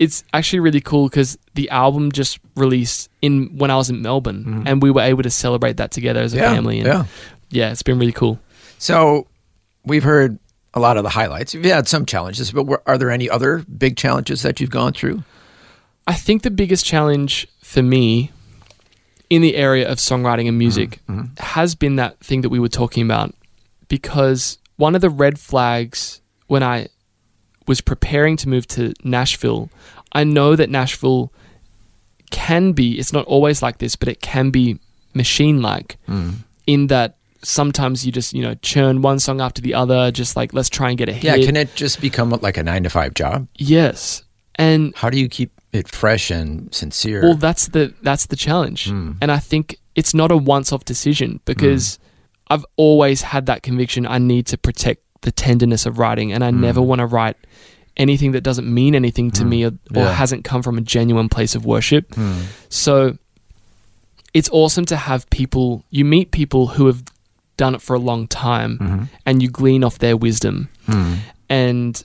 It's 0.00 0.24
actually 0.32 0.58
really 0.58 0.80
cool 0.80 1.08
because 1.08 1.38
the 1.54 1.70
album 1.70 2.10
just 2.10 2.40
released 2.56 3.08
in 3.22 3.56
when 3.58 3.70
I 3.70 3.76
was 3.76 3.90
in 3.90 4.02
Melbourne, 4.02 4.64
and 4.66 4.82
we 4.82 4.90
were 4.90 5.00
able 5.02 5.22
to 5.22 5.30
celebrate 5.30 5.76
that 5.76 5.92
together 5.92 6.20
as 6.20 6.34
a. 6.34 6.38
Yeah, 6.38 6.52
family. 6.52 6.78
And 6.80 6.86
yeah. 6.88 7.04
yeah, 7.50 7.70
it's 7.70 7.84
been 7.84 8.00
really 8.00 8.12
cool. 8.12 8.40
So 8.78 9.28
we've 9.84 10.02
heard 10.02 10.36
a 10.74 10.80
lot 10.80 10.96
of 10.96 11.04
the 11.04 11.10
highlights. 11.10 11.54
You've 11.54 11.64
had 11.64 11.86
some 11.86 12.06
challenges, 12.06 12.50
but 12.50 12.64
were, 12.66 12.82
are 12.86 12.98
there 12.98 13.12
any 13.12 13.30
other 13.30 13.64
big 13.78 13.96
challenges 13.96 14.42
that 14.42 14.58
you've 14.60 14.74
gone 14.74 14.94
through? 14.94 15.22
I 16.06 16.14
think 16.14 16.42
the 16.42 16.50
biggest 16.50 16.84
challenge 16.84 17.46
for 17.60 17.82
me 17.82 18.30
in 19.30 19.42
the 19.42 19.56
area 19.56 19.90
of 19.90 19.98
songwriting 19.98 20.48
and 20.48 20.58
music 20.58 21.00
mm-hmm. 21.08 21.20
Mm-hmm. 21.20 21.42
has 21.42 21.74
been 21.74 21.96
that 21.96 22.18
thing 22.20 22.42
that 22.42 22.50
we 22.50 22.58
were 22.58 22.68
talking 22.68 23.04
about 23.04 23.34
because 23.88 24.58
one 24.76 24.94
of 24.94 25.00
the 25.00 25.10
red 25.10 25.38
flags 25.38 26.20
when 26.46 26.62
I 26.62 26.88
was 27.66 27.80
preparing 27.80 28.36
to 28.38 28.48
move 28.48 28.66
to 28.68 28.92
Nashville, 29.02 29.70
I 30.12 30.24
know 30.24 30.56
that 30.56 30.68
Nashville 30.68 31.32
can 32.30 32.72
be, 32.72 32.98
it's 32.98 33.12
not 33.12 33.24
always 33.26 33.62
like 33.62 33.78
this, 33.78 33.96
but 33.96 34.08
it 34.08 34.20
can 34.20 34.50
be 34.50 34.78
machine 35.14 35.62
like 35.62 35.96
mm. 36.08 36.34
in 36.66 36.88
that 36.88 37.16
sometimes 37.42 38.04
you 38.04 38.12
just, 38.12 38.32
you 38.32 38.42
know, 38.42 38.54
churn 38.56 39.02
one 39.02 39.18
song 39.18 39.40
after 39.40 39.62
the 39.62 39.74
other, 39.74 40.10
just 40.10 40.36
like, 40.36 40.52
let's 40.52 40.68
try 40.68 40.90
and 40.90 40.98
get 40.98 41.08
a 41.08 41.12
hit. 41.12 41.24
Yeah, 41.24 41.46
can 41.46 41.56
it 41.56 41.74
just 41.74 42.00
become 42.00 42.30
like 42.30 42.56
a 42.56 42.62
nine 42.62 42.82
to 42.82 42.90
five 42.90 43.14
job? 43.14 43.48
yes. 43.54 44.22
And 44.56 44.94
How 44.94 45.10
do 45.10 45.18
you 45.18 45.28
keep 45.28 45.53
it 45.74 45.88
fresh 45.88 46.30
and 46.30 46.72
sincere? 46.74 47.22
Well, 47.22 47.34
that's 47.34 47.68
the 47.68 47.94
that's 48.02 48.26
the 48.26 48.36
challenge, 48.36 48.88
hmm. 48.88 49.12
and 49.20 49.30
I 49.30 49.38
think 49.38 49.78
it's 49.94 50.14
not 50.14 50.30
a 50.30 50.36
once-off 50.36 50.84
decision 50.84 51.40
because 51.44 51.96
hmm. 51.96 52.54
I've 52.54 52.66
always 52.76 53.22
had 53.22 53.46
that 53.46 53.62
conviction. 53.62 54.06
I 54.06 54.18
need 54.18 54.46
to 54.48 54.58
protect 54.58 55.02
the 55.22 55.32
tenderness 55.32 55.86
of 55.86 55.98
writing, 55.98 56.32
and 56.32 56.44
I 56.44 56.50
hmm. 56.50 56.60
never 56.60 56.82
want 56.82 57.00
to 57.00 57.06
write 57.06 57.36
anything 57.96 58.32
that 58.32 58.40
doesn't 58.40 58.72
mean 58.72 58.94
anything 58.94 59.30
to 59.30 59.44
me 59.44 59.64
or, 59.64 59.68
or 59.68 60.02
Yeah. 60.02 60.12
hasn't 60.12 60.42
come 60.42 60.62
from 60.62 60.78
a 60.78 60.80
genuine 60.80 61.28
place 61.28 61.54
of 61.54 61.64
worship. 61.64 62.12
So 62.68 63.16
it's 64.32 64.50
awesome 64.50 64.84
to 64.86 64.96
have 64.96 65.30
people. 65.30 65.84
You 65.90 66.04
meet 66.04 66.32
people 66.32 66.66
who 66.66 66.86
have 66.86 67.04
done 67.56 67.76
it 67.76 67.80
for 67.80 67.94
a 67.94 68.00
long 68.00 68.26
time, 68.26 68.78
mm-hmm. 68.78 69.04
and 69.24 69.40
you 69.40 69.48
glean 69.48 69.84
off 69.84 69.98
their 69.98 70.16
wisdom. 70.16 70.68
And 71.48 72.02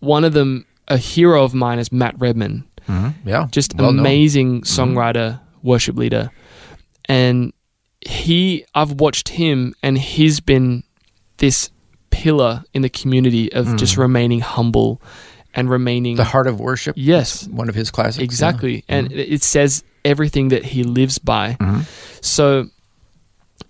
one 0.00 0.24
of 0.24 0.34
them, 0.34 0.66
a 0.88 0.98
hero 0.98 1.42
of 1.42 1.54
mine, 1.54 1.78
is 1.78 1.90
Matt 1.90 2.14
Redman 2.18 2.64
Mm-hmm. 2.88 3.28
yeah, 3.28 3.46
just 3.50 3.74
well 3.74 3.92
known. 3.92 4.00
amazing 4.00 4.62
mm-hmm. 4.62 4.80
songwriter, 4.80 5.40
worship 5.62 5.96
leader. 5.96 6.30
And 7.06 7.52
he, 8.00 8.64
I've 8.74 8.92
watched 9.00 9.28
him, 9.30 9.74
and 9.82 9.98
he's 9.98 10.40
been 10.40 10.84
this 11.38 11.70
pillar 12.10 12.62
in 12.74 12.82
the 12.82 12.88
community 12.88 13.52
of 13.52 13.66
mm-hmm. 13.66 13.76
just 13.76 13.96
remaining 13.96 14.40
humble 14.40 15.00
and 15.54 15.68
remaining 15.68 16.16
The 16.16 16.24
Heart 16.24 16.46
of 16.46 16.60
Worship. 16.60 16.94
Yes. 16.96 17.46
one 17.48 17.68
of 17.68 17.74
his 17.74 17.90
classics. 17.90 18.18
yeah. 18.18 18.24
Exactly. 18.24 18.84
And 18.88 19.12
it 19.12 19.32
it 19.32 19.42
says 19.42 19.82
everything 20.04 20.48
that 20.48 20.64
he 20.64 20.84
lives 20.84 21.18
by. 21.18 21.56
So 22.20 22.66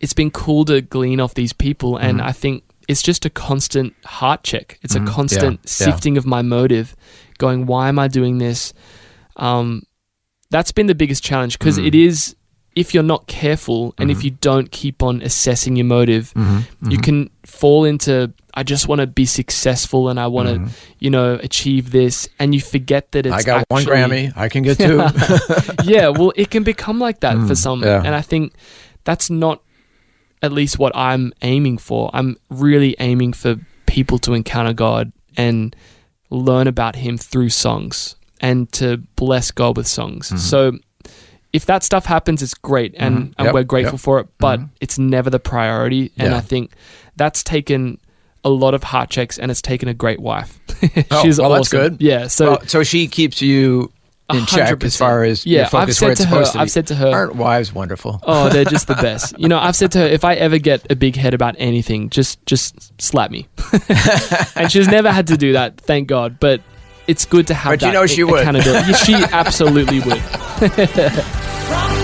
it's 0.00 0.12
been 0.12 0.31
cool 0.31 0.64
to 0.67 0.81
glean 0.81 1.21
off 1.21 1.35
these 1.35 1.52
people. 1.52 1.97
And 1.97 2.21
I 2.21 2.33
think 2.33 2.64
it's 2.88 3.02
just 3.02 3.25
a 3.25 3.31
constant 3.31 3.95
heart 4.05 4.43
check. 4.43 4.79
It's 4.83 4.95
a 4.95 5.05
constant 5.05 5.61
Yeah. 5.62 5.87
Yeah. 5.87 5.93
sifting 5.93 6.19
of 6.19 6.26
my 6.26 6.43
motive, 6.43 6.95
going, 7.38 7.67
why 7.67 7.88
am 7.88 7.99
I 7.99 8.09
doing 8.09 8.38
this? 8.38 8.73
Um, 9.37 9.83
that's 10.51 10.73
been 10.73 10.87
the 10.87 10.95
biggest 10.95 11.23
challenge 11.23 11.59
because 11.59 11.79
it 11.79 11.95
mm. 11.95 12.07
is, 12.07 12.35
if 12.77 12.95
you're 12.95 13.03
not 13.03 13.27
careful 13.27 13.95
and 13.99 14.11
if 14.11 14.19
mm-hmm. 14.19 14.27
you 14.27 14.31
don't 14.33 14.71
keep 14.71 15.03
on 15.03 15.23
assessing 15.23 15.77
your 15.77 15.87
motive, 15.87 16.33
mm-hmm. 16.35 16.59
Mm-hmm. 16.59 16.91
you 16.91 16.99
can 16.99 17.31
fall 17.45 17.85
into, 17.85 18.33
I 18.55 18.63
just 18.63 18.89
want 18.89 19.01
to 19.01 19.07
be 19.07 19.27
successful 19.27 20.09
and 20.09 20.19
I 20.21 20.27
want 20.27 20.49
to, 20.49 20.77
you 20.99 21.11
know, 21.11 21.35
achieve 21.35 21.91
this. 21.91 22.29
And 22.39 22.55
you 22.55 22.61
forget 22.61 23.13
that 23.13 23.27
it's 23.27 23.35
I 23.35 23.43
got 23.43 23.65
one 23.69 23.85
Grammy. 23.85 24.37
I 24.37 24.49
can 24.49 24.63
get 24.63 24.79
two. 24.79 24.99
yeah, 25.85 26.09
well, 26.09 26.33
it 26.37 26.51
can 26.51 26.63
become 26.63 26.99
like 26.99 27.21
that 27.21 27.35
for 27.35 27.55
mm, 27.55 27.57
some, 27.57 27.81
Mm, 27.83 27.85
yeah. 27.85 28.03
and 28.05 28.15
I 28.15 28.23
think 28.23 28.55
that's 29.05 29.31
not 29.31 29.63
at 30.43 30.53
least 30.53 30.79
what 30.79 30.95
I'm 30.97 31.33
aiming 31.43 31.79
for. 31.79 32.11
I'm 32.13 32.37
really 32.49 32.97
aiming 32.99 33.35
for 33.35 33.57
people 33.87 34.19
to 34.21 34.35
encounter 34.35 34.73
God 34.73 35.13
and 35.37 35.75
learn 36.31 36.67
about 36.67 36.97
Him 36.97 37.19
through 37.19 37.51
songs 37.51 38.17
and 38.41 38.71
to 38.73 38.99
bless 39.17 39.51
God 39.51 39.77
with 39.77 39.87
songs. 39.87 40.29
Mm-hmm. 40.29 40.37
So. 40.39 40.73
If 41.53 41.67
that 41.67 41.83
stuff 41.83 42.07
happens, 42.07 42.45
it's 42.45 42.55
great, 42.55 42.95
and, 42.97 43.35
and 43.37 43.47
Yep, 43.47 43.55
we're 43.55 43.65
grateful 43.65 43.95
yep. 43.95 43.99
Mm-hmm. 43.99 44.05
for 44.05 44.21
it. 44.21 44.29
But 44.39 44.61
it's 44.81 45.01
never 45.01 45.31
the 45.31 45.41
priority, 45.41 46.13
and 46.17 46.31
Yeah. 46.31 46.37
I 46.37 46.41
think 46.41 46.71
that's 47.17 47.43
taken 47.43 47.99
a 48.45 48.49
lot 48.49 48.73
of 48.73 48.85
heart 48.85 49.11
checks, 49.11 49.37
and 49.37 49.51
it's 49.51 49.61
taken 49.61 49.89
a 49.89 49.95
great 49.95 50.21
wife. 50.21 50.61
Oh, 51.11 51.23
She's 51.25 51.41
well, 51.41 51.51
awesome. 51.51 51.59
that's 51.59 51.69
good. 51.71 51.97
Yeah, 52.01 52.29
so 52.29 52.51
Well, 52.53 52.61
so 52.69 52.85
she 52.85 53.09
keeps 53.09 53.43
you 53.43 53.91
in 54.33 54.47
check 54.47 54.79
100%. 54.79 54.85
as 54.85 54.97
far 54.97 55.25
as 55.25 55.45
Yeah, 55.45 55.69
I've 55.73 55.93
said 55.93 56.17
to 56.19 56.27
her- 56.27 56.45
to. 56.45 56.59
I've 56.61 56.71
said 56.71 56.87
to 56.87 56.95
her- 56.95 57.09
aren't 57.11 57.35
wives 57.35 57.75
wonderful? 57.75 58.21
Oh, 58.23 58.49
they're 58.49 58.65
just 58.65 58.87
the 58.87 58.95
best. 58.95 59.37
You 59.37 59.49
know, 59.49 59.59
I've 59.59 59.75
said 59.75 59.91
to 59.93 59.99
her, 59.99 60.07
if 60.07 60.25
I 60.25 60.35
ever 60.37 60.59
get 60.59 60.87
a 60.89 60.95
big 60.95 61.17
head 61.17 61.35
about 61.35 61.57
anything, 61.59 62.11
just 62.11 62.47
just 62.47 62.93
slap 63.03 63.33
me. 63.33 63.49
and 64.55 64.71
she's 64.71 64.87
never 64.87 65.11
had 65.11 65.27
to 65.27 65.37
do 65.37 65.55
that, 65.55 65.79
thank 65.81 66.07
God. 66.07 66.39
But 66.39 66.61
it's 67.07 67.25
good 67.25 67.47
to 67.49 67.54
have 67.54 67.73
But 67.73 67.83
you 67.83 67.88
that 67.88 67.95
know 67.95 68.07
she 68.07 68.25
would. 68.25 68.40
accountability. 68.40 68.90
Yeah, 68.90 68.97
she 68.97 69.14
absolutely 69.14 70.00
would. 70.00 70.23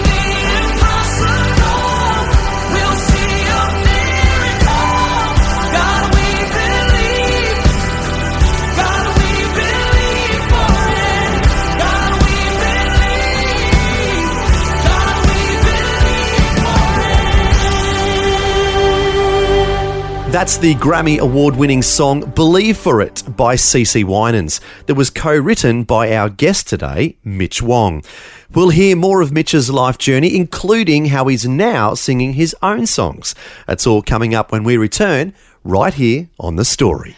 That's 20.36 20.58
the 20.58 20.74
Grammy 20.74 21.18
Award 21.18 21.56
winning 21.56 21.80
song 21.80 22.20
Believe 22.32 22.76
for 22.76 23.00
It 23.00 23.22
by 23.26 23.54
CeCe 23.54 24.04
Winans 24.04 24.60
that 24.84 24.94
was 24.94 25.08
co 25.08 25.34
written 25.34 25.82
by 25.82 26.14
our 26.14 26.28
guest 26.28 26.68
today, 26.68 27.16
Mitch 27.24 27.62
Wong. 27.62 28.04
We'll 28.52 28.68
hear 28.68 28.96
more 28.96 29.22
of 29.22 29.32
Mitch's 29.32 29.70
life 29.70 29.96
journey, 29.96 30.36
including 30.36 31.06
how 31.06 31.28
he's 31.28 31.48
now 31.48 31.94
singing 31.94 32.34
his 32.34 32.54
own 32.60 32.84
songs. 32.84 33.34
That's 33.66 33.86
all 33.86 34.02
coming 34.02 34.34
up 34.34 34.52
when 34.52 34.62
we 34.62 34.76
return 34.76 35.32
right 35.64 35.94
here 35.94 36.28
on 36.38 36.56
The 36.56 36.66
Story. 36.66 37.16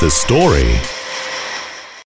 The 0.00 0.10
Story. 0.10 0.97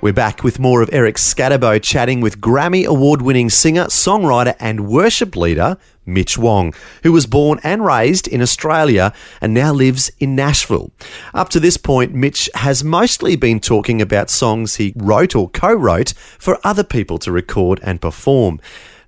We're 0.00 0.12
back 0.12 0.44
with 0.44 0.58
more 0.58 0.82
of 0.82 0.90
Eric 0.92 1.16
Scatterbo 1.16 1.82
chatting 1.82 2.20
with 2.20 2.40
Grammy 2.40 2.84
Award 2.84 3.22
winning 3.22 3.50
singer, 3.50 3.84
songwriter, 3.84 4.54
and 4.60 4.88
worship 4.88 5.36
leader 5.36 5.78
Mitch 6.06 6.36
Wong, 6.36 6.74
who 7.02 7.12
was 7.12 7.26
born 7.26 7.60
and 7.62 7.84
raised 7.84 8.28
in 8.28 8.42
Australia 8.42 9.12
and 9.40 9.54
now 9.54 9.72
lives 9.72 10.10
in 10.18 10.36
Nashville. 10.36 10.90
Up 11.32 11.48
to 11.50 11.60
this 11.60 11.76
point, 11.76 12.14
Mitch 12.14 12.50
has 12.54 12.84
mostly 12.84 13.36
been 13.36 13.60
talking 13.60 14.02
about 14.02 14.30
songs 14.30 14.76
he 14.76 14.92
wrote 14.96 15.34
or 15.34 15.48
co 15.50 15.72
wrote 15.72 16.12
for 16.38 16.58
other 16.64 16.84
people 16.84 17.18
to 17.18 17.32
record 17.32 17.80
and 17.82 18.00
perform. 18.00 18.60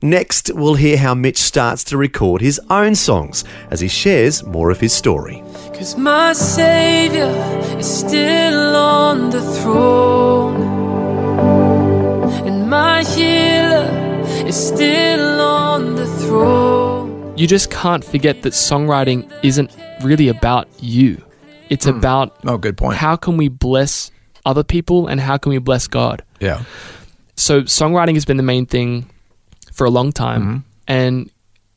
Next, 0.07 0.53
we'll 0.55 0.75
hear 0.77 0.97
how 0.99 1.15
Mitch 1.17 1.39
starts 1.39 1.83
to 1.85 1.97
record 1.97 2.41
his 2.41 2.61
own 2.71 2.95
songs 2.95 3.43
as 3.73 3.81
he 3.81 3.89
shares 3.89 4.45
more 4.45 4.71
of 4.71 4.79
his 4.79 4.93
story. 4.93 5.43
Cause 5.75 5.97
my 5.97 6.33
Savior 6.33 7.27
is 7.77 7.93
still 8.07 8.77
on 8.77 9.31
the 9.31 9.43
throne, 9.59 10.63
and 12.47 12.71
my 12.71 13.03
healer 13.03 13.91
is 14.47 14.55
still 14.69 15.41
on 15.41 15.97
the 15.97 16.07
throne. 16.07 17.37
You 17.37 17.49
just 17.49 17.73
can't 17.73 18.05
forget 18.05 18.43
that 18.43 18.53
songwriting 18.53 19.29
isn't 19.43 19.77
really 20.05 20.29
about 20.29 20.69
you. 20.79 21.21
It's 21.69 21.87
hmm. 21.87 21.99
about 21.99 22.37
Oh, 22.45 22.59
good 22.59 22.77
point. 22.77 22.97
how 22.97 23.17
can 23.17 23.37
we 23.37 23.49
bless 23.49 24.13
other 24.45 24.63
people 24.63 25.09
and 25.09 25.21
how 25.21 25.37
can 25.37 25.51
we 25.51 25.59
bless 25.59 25.89
God. 25.89 26.23
yeah. 26.39 26.63
so 27.35 27.63
songwriting 27.63 28.15
has 28.15 28.25
been 28.25 28.37
the 28.37 28.45
main 28.45 28.67
thing 28.67 29.11
for 29.77 29.85
a 29.87 29.91
long 29.99 30.11
time 30.13 30.43
Mm-hmm. 30.43 30.59
and 30.89 31.31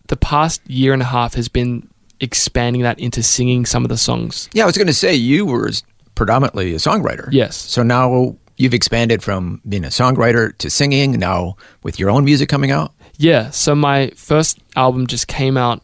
the 0.07 0.15
past 0.17 0.59
year 0.69 0.91
and 0.93 1.01
a 1.03 1.09
half 1.17 1.35
has 1.35 1.47
been 1.49 1.71
expanding 2.19 2.81
that 2.83 2.97
into 2.99 3.21
singing 3.21 3.65
some 3.65 3.83
of 3.85 3.89
the 3.89 3.97
songs 3.97 4.49
Yeah, 4.53 4.63
I 4.63 4.65
was 4.71 4.77
going 4.77 4.87
to 4.95 4.99
say 5.05 5.13
you 5.13 5.45
were 5.45 5.69
predominantly 6.15 6.73
a 6.73 6.79
songwriter. 6.79 7.27
Yes. 7.31 7.55
So 7.55 7.83
now 7.83 8.35
you've 8.57 8.73
expanded 8.73 9.21
from 9.23 9.61
being 9.67 9.85
a 9.85 9.91
songwriter 9.91 10.51
to 10.57 10.69
singing. 10.69 11.11
Now 11.19 11.55
with 11.83 11.99
your 11.99 12.09
own 12.09 12.23
music 12.25 12.49
coming 12.49 12.71
out. 12.71 12.91
yeah 13.17 13.51
so 13.51 13.75
my 13.75 14.11
first 14.15 14.59
album 14.75 15.05
just 15.07 15.27
came 15.27 15.55
out 15.65 15.79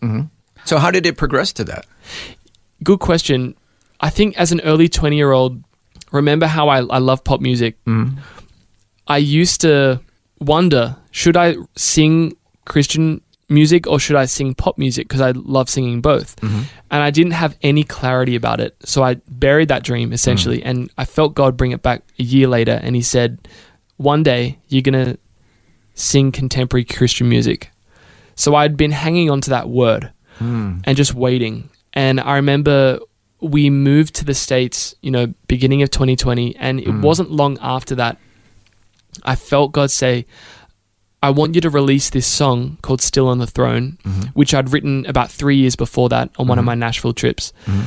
So 0.66 0.78
how 0.84 0.90
did 0.92 1.06
it 1.06 1.16
progress 1.18 1.54
to 1.60 1.64
that? 1.72 1.86
good 2.84 3.00
question 3.00 3.56
i 4.08 4.10
think 4.10 4.30
as 4.38 4.52
an 4.52 4.60
early 4.70 4.88
20 4.90 5.16
year 5.16 5.32
old 5.32 5.64
remember 6.12 6.48
how 6.48 6.68
i, 6.76 6.78
I 6.98 7.00
love 7.00 7.24
pop 7.24 7.40
music 7.42 7.76
i 9.08 9.18
used 9.18 9.62
to 9.62 10.00
wonder 10.40 10.98
should 11.12 11.38
i 11.38 11.56
sing 11.76 12.36
christian 12.66 13.22
music 13.50 13.88
or 13.88 14.00
should 14.00 14.16
i 14.16 14.26
sing 14.26 14.56
pop 14.56 14.78
music? 14.78 15.08
Because 15.08 15.22
i 15.22 15.32
love 15.32 15.70
singing 15.70 16.02
both. 16.02 16.36
Mm-hmm. 16.38 16.62
And 16.92 17.04
i 17.04 17.12
didn't 17.12 17.34
have 17.34 17.58
any 17.62 17.84
clarity 17.84 18.36
about 18.36 18.60
it. 18.60 18.76
So 18.84 19.04
i 19.04 19.16
buried 19.30 19.68
that 19.70 19.84
dream 19.84 20.14
essentially. 20.14 20.60
Mm. 20.60 20.66
And 20.66 20.92
i 20.98 21.06
felt 21.06 21.36
god 21.36 21.58
bring 21.58 21.72
it 21.72 21.82
back 21.82 22.04
a 22.20 22.24
year 22.24 22.48
later 22.48 22.80
and 22.82 22.96
he 22.96 23.02
said 23.02 23.48
one 23.98 24.24
day 24.24 24.60
you're 24.68 24.82
going 24.82 25.06
to 25.06 25.18
sing 25.94 26.32
contemporary 26.32 26.84
christian 26.84 27.30
music. 27.30 27.72
So 28.36 28.56
i'd 28.56 28.78
been 28.78 28.92
hanging 28.92 29.30
on 29.30 29.42
to 29.42 29.50
that 29.52 29.70
word 29.70 30.12
hmm. 30.38 30.80
and 30.84 30.98
just 30.98 31.14
waiting. 31.14 31.70
And 31.94 32.20
I 32.20 32.36
remember 32.36 33.00
we 33.42 33.70
moved 33.70 34.16
to 34.16 34.26
the 34.26 34.34
States, 34.34 34.96
you 35.02 35.12
know, 35.12 35.34
beginning 35.48 35.82
of 35.82 35.92
2020. 35.92 36.56
And 36.58 36.80
it 36.80 36.88
hmm. 36.88 37.02
wasn't 37.02 37.32
long 37.32 37.58
after 37.62 37.96
that, 37.96 38.18
I 39.24 39.36
felt 39.36 39.72
God 39.72 39.92
say, 39.92 40.26
I 41.24 41.30
want 41.32 41.56
you 41.56 41.62
to 41.62 41.70
release 41.70 42.10
this 42.12 42.28
song 42.28 42.78
called 42.82 43.02
Still 43.02 43.28
on 43.28 43.40
the 43.40 43.48
Throne, 43.48 43.98
mm-hmm. 44.04 44.28
which 44.34 44.54
I'd 44.54 44.72
written 44.72 45.06
about 45.08 45.32
three 45.32 45.56
years 45.56 45.76
before 45.76 46.10
that 46.10 46.30
on 46.38 46.48
one 46.48 46.60
of 46.60 46.64
mm-hmm. 46.64 46.68
my 46.68 46.76
Nashville 46.76 47.14
trips. 47.14 47.52
Mm-hmm. 47.66 47.82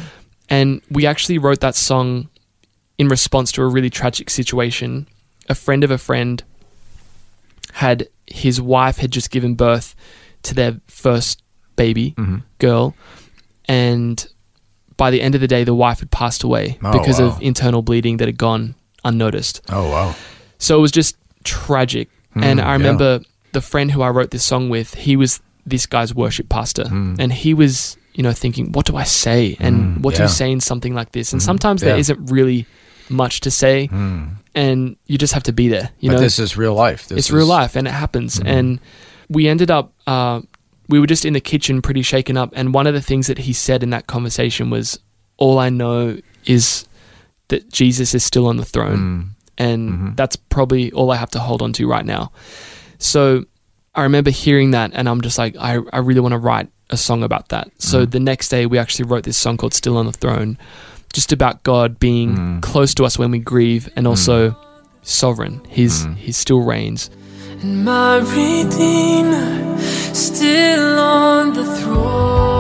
And 0.50 0.82
we 0.90 1.06
actually 1.06 1.38
wrote 1.38 1.60
that 1.60 1.74
song 1.74 2.28
in 2.96 3.08
response 3.08 3.52
to 3.52 3.62
a 3.62 3.68
really 3.68 3.90
tragic 3.90 4.30
situation. 4.30 5.06
A 5.48 5.54
friend 5.54 5.84
of 5.84 5.90
a 5.90 5.98
friend 5.98 6.42
had 7.72 8.08
his 8.26 8.60
wife 8.60 8.96
had 8.98 9.10
just 9.10 9.30
given 9.30 9.54
birth 9.54 9.94
to 10.42 10.54
their 10.54 10.80
first 10.86 11.42
baby 11.76 12.14
girl 12.58 12.94
and 13.66 14.26
by 14.96 15.10
the 15.10 15.20
end 15.22 15.34
of 15.36 15.40
the 15.40 15.46
day 15.46 15.62
the 15.64 15.74
wife 15.74 16.00
had 16.00 16.10
passed 16.10 16.42
away 16.42 16.76
Oh, 16.82 16.92
because 16.92 17.20
wow. 17.20 17.28
of 17.28 17.42
internal 17.42 17.82
bleeding 17.82 18.16
that 18.16 18.26
had 18.26 18.36
gone 18.38 18.74
unnoticed 19.04 19.60
Oh 19.68 19.88
wow. 19.90 20.14
so 20.58 20.76
it 20.76 20.80
was 20.80 20.90
just 20.90 21.16
tragic. 21.44 22.08
Hmm, 22.34 22.44
and 22.44 22.60
i 22.60 22.72
remember 22.74 23.20
the 23.52 23.60
friend 23.60 23.90
who 23.90 24.02
i 24.02 24.08
wrote 24.10 24.30
this 24.30 24.44
song 24.44 24.68
with 24.68 24.94
he 24.94 25.16
was 25.16 25.40
this 25.66 25.86
guy's 25.86 26.14
worship 26.14 26.48
pastor. 26.48 26.88
Hmm. 26.88 27.14
And 27.18 27.32
he 27.32 27.52
was 27.54 27.96
you 28.14 28.22
know 28.22 28.32
thinking 28.32 28.72
what 28.72 28.86
do 28.86 28.96
i 28.96 29.04
say? 29.04 29.54
Hmm, 29.54 29.64
and 29.66 30.04
what 30.04 30.14
do 30.16 30.22
you 30.22 30.28
say 30.28 30.50
in 30.50 30.60
something 30.60 30.94
like 30.94 31.12
this? 31.12 31.32
And 31.32 31.42
sometimes 31.42 31.80
there 31.82 31.94
Yeah. 31.94 32.00
isn't 32.00 32.30
really 32.30 32.66
much 33.10 33.40
to 33.40 33.50
say 33.50 33.88
and 34.54 34.96
you 35.06 35.16
just 35.18 35.32
have 35.32 35.42
to 35.44 35.52
be 35.52 35.68
there 35.68 35.90
you 36.00 36.10
but 36.10 36.16
know? 36.16 36.20
this 36.20 36.38
is 36.38 36.56
real 36.56 36.74
life. 36.74 37.08
This 37.08 37.18
it's 37.18 37.30
real 37.30 37.46
life 37.46 37.76
and 37.76 37.86
it 37.86 37.92
happens. 37.92 38.40
And 38.40 38.80
we 39.30 39.48
ended 39.48 39.70
up 39.70 39.92
uh, 40.06 40.40
we 40.88 40.98
were 41.00 41.06
just 41.06 41.24
in 41.24 41.32
the 41.34 41.40
kitchen 41.40 41.80
pretty 41.82 42.02
shaken 42.02 42.36
up 42.36 42.50
and 42.54 42.72
one 42.74 42.86
of 42.86 42.94
the 42.94 43.02
things 43.02 43.26
that 43.26 43.38
he 43.38 43.52
said 43.52 43.82
in 43.82 43.90
that 43.90 44.06
conversation 44.06 44.70
was 44.70 44.98
all 45.36 45.58
i 45.58 45.68
know 45.68 46.16
is 46.46 46.86
that 47.48 47.70
jesus 47.70 48.14
is 48.14 48.24
still 48.24 48.46
on 48.46 48.56
the 48.56 48.64
throne 48.64 49.34
and 49.58 49.90
mm-hmm. 49.90 50.14
that's 50.14 50.36
probably 50.36 50.90
all 50.92 51.10
i 51.10 51.16
have 51.16 51.30
to 51.30 51.38
hold 51.38 51.60
on 51.60 51.72
to 51.74 51.86
right 51.86 52.06
now. 52.06 52.32
So 52.98 53.44
i 53.94 54.02
remember 54.02 54.30
hearing 54.30 54.70
that 54.70 54.92
and 54.94 55.08
i'm 55.08 55.20
just 55.20 55.38
like 55.38 55.56
i, 55.58 55.78
I 55.92 55.98
really 55.98 56.20
want 56.20 56.32
to 56.32 56.38
write 56.38 56.68
a 56.90 56.96
song 56.96 57.22
about 57.22 57.50
that. 57.50 57.70
So 57.78 58.02
mm-hmm. 58.02 58.10
the 58.10 58.20
next 58.20 58.48
day 58.48 58.64
we 58.66 58.78
actually 58.78 59.06
wrote 59.06 59.24
this 59.24 59.36
song 59.36 59.56
called 59.58 59.74
still 59.74 59.98
on 59.98 60.06
the 60.06 60.12
throne 60.12 60.56
just 61.12 61.32
about 61.32 61.62
god 61.62 61.98
being 61.98 62.36
mm. 62.36 62.62
close 62.62 62.94
to 62.94 63.04
us 63.04 63.18
when 63.18 63.30
we 63.30 63.38
grieve 63.38 63.90
and 63.96 64.06
mm. 64.06 64.10
also 64.10 64.56
sovereign. 65.02 65.60
He's 65.68 66.06
mm. 66.06 66.16
he 66.16 66.32
still 66.32 66.60
reigns. 66.60 67.10
And 67.62 67.84
my 67.84 68.18
Redeemer 68.18 69.78
still 70.14 70.98
on 70.98 71.54
the 71.54 71.64
throne. 71.76 72.57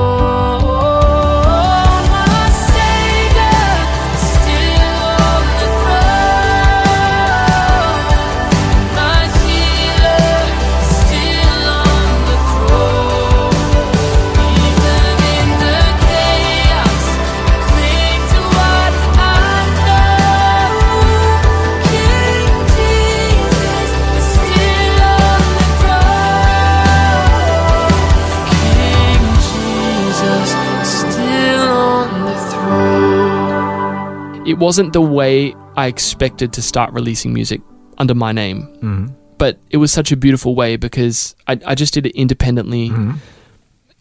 Wasn't 34.68 34.92
the 34.92 35.00
way 35.00 35.54
I 35.78 35.86
expected 35.86 36.52
to 36.52 36.60
start 36.60 36.92
releasing 36.92 37.32
music 37.32 37.62
under 37.96 38.14
my 38.14 38.32
name. 38.32 38.68
Mm-hmm. 38.82 39.06
But 39.38 39.58
it 39.70 39.78
was 39.78 39.90
such 39.90 40.12
a 40.12 40.16
beautiful 40.16 40.54
way 40.54 40.76
because 40.76 41.34
I, 41.46 41.58
I 41.64 41.74
just 41.74 41.94
did 41.94 42.04
it 42.04 42.14
independently 42.14 42.90
mm-hmm. 42.90 43.12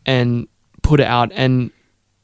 and 0.06 0.46
put 0.84 1.00
it 1.00 1.08
out, 1.08 1.32
and 1.32 1.72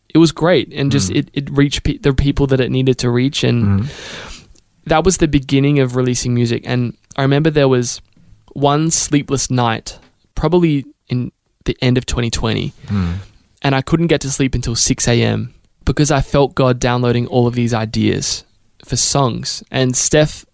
it 0.09 0.17
was 0.17 0.33
great. 0.33 0.73
And 0.73 0.91
just 0.91 1.09
mm. 1.09 1.19
it, 1.19 1.29
it 1.31 1.49
reached 1.51 1.85
pe- 1.85 1.99
the 1.99 2.13
people 2.13 2.45
that 2.47 2.59
it 2.59 2.69
needed 2.69 2.97
to 2.97 3.09
reach. 3.09 3.45
And 3.45 3.63
mm-hmm. 3.63 4.45
that 4.87 5.05
was 5.05 5.19
the 5.19 5.29
beginning 5.29 5.79
of 5.79 5.95
releasing 5.95 6.33
music. 6.33 6.63
And 6.65 6.97
I 7.15 7.21
remember 7.21 7.49
there 7.49 7.69
was 7.69 8.01
one 8.51 8.91
sleepless 8.91 9.49
night, 9.49 9.97
probably 10.35 10.85
in 11.07 11.31
the 11.63 11.77
end 11.81 11.97
of 11.97 12.05
2020, 12.05 12.73
mm. 12.87 13.15
and 13.61 13.73
I 13.73 13.81
couldn't 13.81 14.07
get 14.07 14.19
to 14.19 14.29
sleep 14.29 14.53
until 14.53 14.75
6 14.75 15.07
a.m. 15.07 15.53
because 15.85 16.11
I 16.11 16.21
felt 16.21 16.55
God 16.55 16.79
downloading 16.79 17.27
all 17.27 17.47
of 17.47 17.55
these 17.55 17.73
ideas 17.73 18.43
for 18.85 18.95
songs. 18.95 19.63
And 19.71 19.95
Steph, 19.95 20.45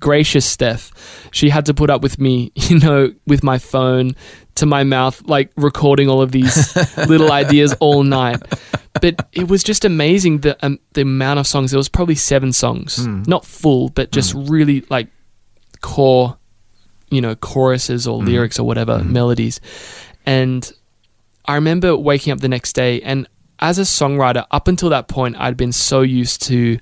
gracious 0.00 0.46
Steph, 0.46 1.28
she 1.32 1.48
had 1.48 1.66
to 1.66 1.74
put 1.74 1.90
up 1.90 2.02
with 2.02 2.18
me, 2.18 2.52
you 2.54 2.78
know, 2.78 3.12
with 3.26 3.42
my 3.42 3.58
phone 3.58 4.14
to 4.56 4.66
my 4.66 4.84
mouth, 4.84 5.22
like 5.26 5.52
recording 5.56 6.08
all 6.08 6.22
of 6.22 6.32
these 6.32 6.76
little 7.08 7.32
ideas 7.32 7.74
all 7.80 8.02
night. 8.02 8.42
But 9.00 9.28
it 9.32 9.48
was 9.48 9.62
just 9.62 9.84
amazing 9.84 10.38
the 10.38 10.56
um, 10.64 10.78
the 10.94 11.02
amount 11.02 11.38
of 11.38 11.46
songs. 11.46 11.70
There 11.70 11.78
was 11.78 11.88
probably 11.88 12.14
seven 12.14 12.52
songs, 12.52 13.04
hmm. 13.04 13.22
not 13.26 13.44
full, 13.44 13.90
but 13.90 14.10
just 14.10 14.32
hmm. 14.32 14.46
really 14.46 14.80
like 14.88 15.08
core, 15.82 16.38
you 17.10 17.20
know, 17.20 17.34
choruses 17.34 18.06
or 18.06 18.20
hmm. 18.20 18.26
lyrics 18.26 18.58
or 18.58 18.66
whatever 18.66 19.04
melodies. 19.04 19.60
And 20.24 20.70
I 21.44 21.54
remember 21.56 21.96
waking 21.96 22.32
up 22.32 22.40
the 22.40 22.48
next 22.48 22.72
day, 22.72 23.02
and 23.02 23.28
as 23.60 23.78
a 23.78 23.82
songwriter, 23.82 24.44
up 24.50 24.68
until 24.68 24.90
that 24.90 25.08
point, 25.08 25.36
I'd 25.38 25.56
been 25.56 25.72
so 25.72 26.02
used 26.02 26.42
to 26.44 26.78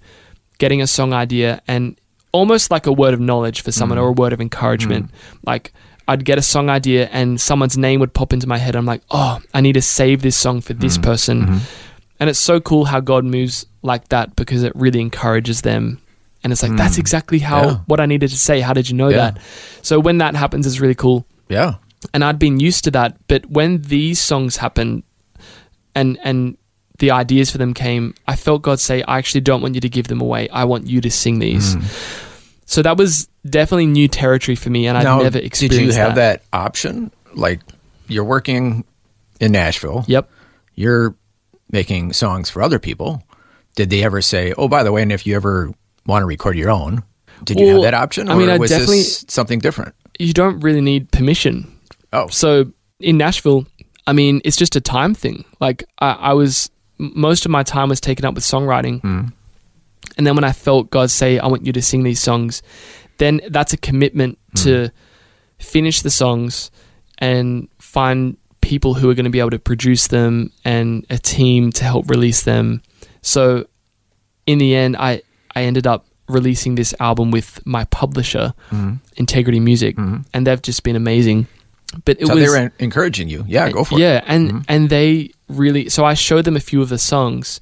getting 0.59 0.83
a 0.83 0.87
song 0.87 1.13
idea 1.13 1.61
and 1.67 1.99
almost 2.33 2.71
like 2.71 2.87
a 2.87 2.93
word 2.93 3.15
of 3.15 3.21
knowledge 3.21 3.61
for 3.63 3.73
someone 3.73 3.99
or 3.99 4.11
a 4.11 4.13
mm. 4.13 4.19
word 4.19 4.33
of 4.33 4.41
encouragement. 4.41 5.07
Mm. 5.07 5.39
Like, 5.47 5.73
I'd 6.07 6.25
get 6.25 6.37
a 6.39 6.43
song 6.43 6.69
idea 6.69 7.09
and 7.13 7.41
someone's 7.41 7.79
name 7.79 8.01
would 8.01 8.13
pop 8.13 8.33
into 8.33 8.47
my 8.47 8.59
head. 8.59 8.77
I'm 8.77 8.87
like, 8.87 9.03
oh, 9.11 9.41
I 9.55 9.61
need 9.61 9.75
to 9.75 9.83
save 9.83 10.23
this 10.23 10.37
song 10.37 10.61
for 10.61 10.75
this 10.75 10.99
mm. 10.99 11.03
person. 11.03 11.43
Mm-hmm. 11.43 11.59
And 12.21 12.31
it's 12.31 12.39
so 12.39 12.61
cool 12.61 12.85
how 12.85 13.01
God 13.01 13.25
moves 13.25 13.67
like 13.83 14.09
that 14.09 14.37
because 14.37 14.63
it 14.63 14.73
really 14.75 15.01
encourages 15.01 15.63
them. 15.63 16.01
And 16.43 16.53
it's 16.53 16.63
like, 16.63 16.77
that's 16.77 16.99
exactly 16.99 17.39
how 17.39 17.63
Yeah. 17.65 17.77
what 17.87 18.01
I 18.01 18.07
needed 18.07 18.31
to 18.31 18.39
say. 18.39 18.61
How 18.61 18.75
did 18.75 18.89
you 18.89 18.97
know 18.97 19.09
Yeah. 19.09 19.17
that? 19.17 19.39
So 19.83 19.99
when 19.99 20.19
that 20.19 20.37
happens, 20.37 20.67
it's 20.67 20.79
really 20.79 20.95
cool 20.95 21.27
Yeah. 21.49 21.77
and 22.13 22.23
I'd 22.23 22.39
been 22.39 22.61
used 22.61 22.85
to 22.85 22.91
that. 22.93 23.17
But 23.29 23.47
when 23.49 23.81
these 23.83 24.21
songs 24.21 24.59
happened, 24.59 25.05
and 25.95 26.19
and 26.23 26.57
the 26.99 27.11
ideas 27.11 27.51
for 27.51 27.59
them 27.59 27.75
came, 27.75 28.15
I 28.27 28.37
felt 28.37 28.63
God 28.63 28.81
say, 28.81 29.03
"I 29.03 29.19
actually 29.19 29.41
don't 29.41 29.63
want 29.63 29.75
you 29.75 29.81
to 29.81 29.89
give 29.89 30.09
them 30.09 30.21
away. 30.21 30.49
I 30.51 30.65
want 30.65 30.87
you 30.87 31.01
to 31.01 31.11
sing 31.11 31.39
these." 31.39 31.75
Hmm. 31.75 31.81
So 32.67 32.83
that 32.83 32.97
was 32.97 33.29
definitely 33.49 33.87
new 33.87 34.09
territory 34.09 34.57
for 34.57 34.71
me, 34.71 34.87
and 34.87 34.97
I'd 34.97 35.05
now, 35.05 35.19
never 35.21 35.41
did 35.41 35.73
you 35.73 35.93
have 35.93 36.15
that. 36.15 36.43
option? 36.53 37.11
Like, 37.35 37.61
you're 38.09 38.25
working 38.25 38.85
in 39.41 39.53
Nashville. 39.53 40.05
Yep. 40.09 40.31
You're 40.75 41.15
making 41.71 42.13
songs 42.13 42.49
for 42.49 42.63
other 42.63 42.79
people. 42.79 43.23
Did 43.77 43.91
they 43.91 44.03
ever 44.05 44.23
say, 44.23 44.55
"Oh, 44.57 44.69
by 44.69 44.83
the 44.83 44.93
way, 44.93 45.03
and 45.03 45.13
if 45.13 45.27
you 45.27 45.35
ever 45.37 45.73
want 46.07 46.23
to 46.23 46.27
record 46.27 46.57
your 46.57 46.71
own, 46.71 47.03
did 47.45 47.59
you 47.59 47.67
have 47.69 47.83
that 47.83 47.95
option?" 47.95 48.29
Or 48.29 48.33
I 48.33 48.35
mean, 48.37 48.49
I 48.49 48.57
was 48.57 48.71
definitely- 48.71 48.99
this 48.99 49.25
something 49.29 49.59
different? 49.59 49.95
You 50.19 50.33
don't 50.33 50.61
really 50.61 50.81
need 50.81 51.11
permission. 51.11 51.71
Oh, 52.13 52.29
So 52.29 52.67
in 53.01 53.19
Nashville, 53.19 53.67
I 54.07 54.13
mean, 54.13 54.41
it's 54.45 54.57
just 54.57 54.77
a 54.77 54.81
time 54.81 55.15
thing. 55.15 55.45
Like 55.61 55.83
I, 55.99 56.13
I 56.13 56.33
was, 56.35 56.71
most 57.15 57.45
of 57.45 57.51
my 57.51 57.63
time 57.63 57.89
was 57.89 58.01
taken 58.01 58.25
up 58.25 58.35
with 58.35 58.45
songwriting, 58.45 59.01
hmm. 59.01 59.27
and 60.17 60.27
then 60.27 60.35
when 60.35 60.45
I 60.45 60.53
felt 60.53 60.91
God 60.91 61.11
say, 61.11 61.39
"I 61.39 61.47
want 61.47 61.67
you 61.67 61.73
to 61.73 61.83
sing 61.83 62.03
these 62.03 62.21
songs," 62.21 62.63
then 63.19 63.41
that's 63.49 63.73
a 63.73 63.77
commitment 63.77 64.39
hmm. 64.51 64.63
to 64.63 64.91
finish 65.59 66.03
the 66.03 66.11
songs 66.11 66.71
and 67.19 67.69
find 67.79 68.37
people 68.61 68.95
who 68.95 69.11
are 69.11 69.15
going 69.15 69.25
to 69.25 69.31
be 69.31 69.41
able 69.41 69.51
to 69.51 69.59
produce 69.59 70.09
them 70.09 70.51
and 70.65 71.07
a 71.11 71.19
team 71.19 71.71
to 71.71 71.85
help 71.85 72.09
release 72.09 72.43
them. 72.43 72.83
So 73.23 73.67
in 74.47 74.59
the 74.59 74.75
end, 74.75 74.97
I 74.97 75.23
I 75.55 75.63
ended 75.63 75.87
up 75.87 76.07
releasing 76.29 76.75
this 76.75 76.95
album 77.01 77.31
with 77.31 77.65
my 77.67 77.85
publisher, 77.85 78.55
hmm. 78.71 78.95
Integrity 79.17 79.61
Music, 79.61 79.97
and 80.33 80.47
they've 80.47 80.63
just 80.63 80.83
been 80.83 80.97
amazing. 80.97 81.47
But 82.05 82.21
it 82.21 82.27
so 82.27 82.35
was 82.35 82.43
they 82.43 82.49
were 82.49 82.73
encouraging 82.79 83.29
you. 83.29 83.45
Yeah, 83.47 83.71
go 83.71 83.85
for 83.85 83.99
yeah, 83.99 84.19
it. 84.19 84.25
Yeah, 84.25 84.35
and 84.35 84.49
mm-hmm. 84.49 84.59
and 84.69 84.91
they 84.91 85.31
really. 85.49 85.89
So 85.89 86.05
I 86.05 86.15
showed 86.15 86.45
them 86.45 86.57
a 86.57 86.61
few 86.61 86.83
of 86.83 86.89
the 86.89 86.99
songs, 86.99 87.61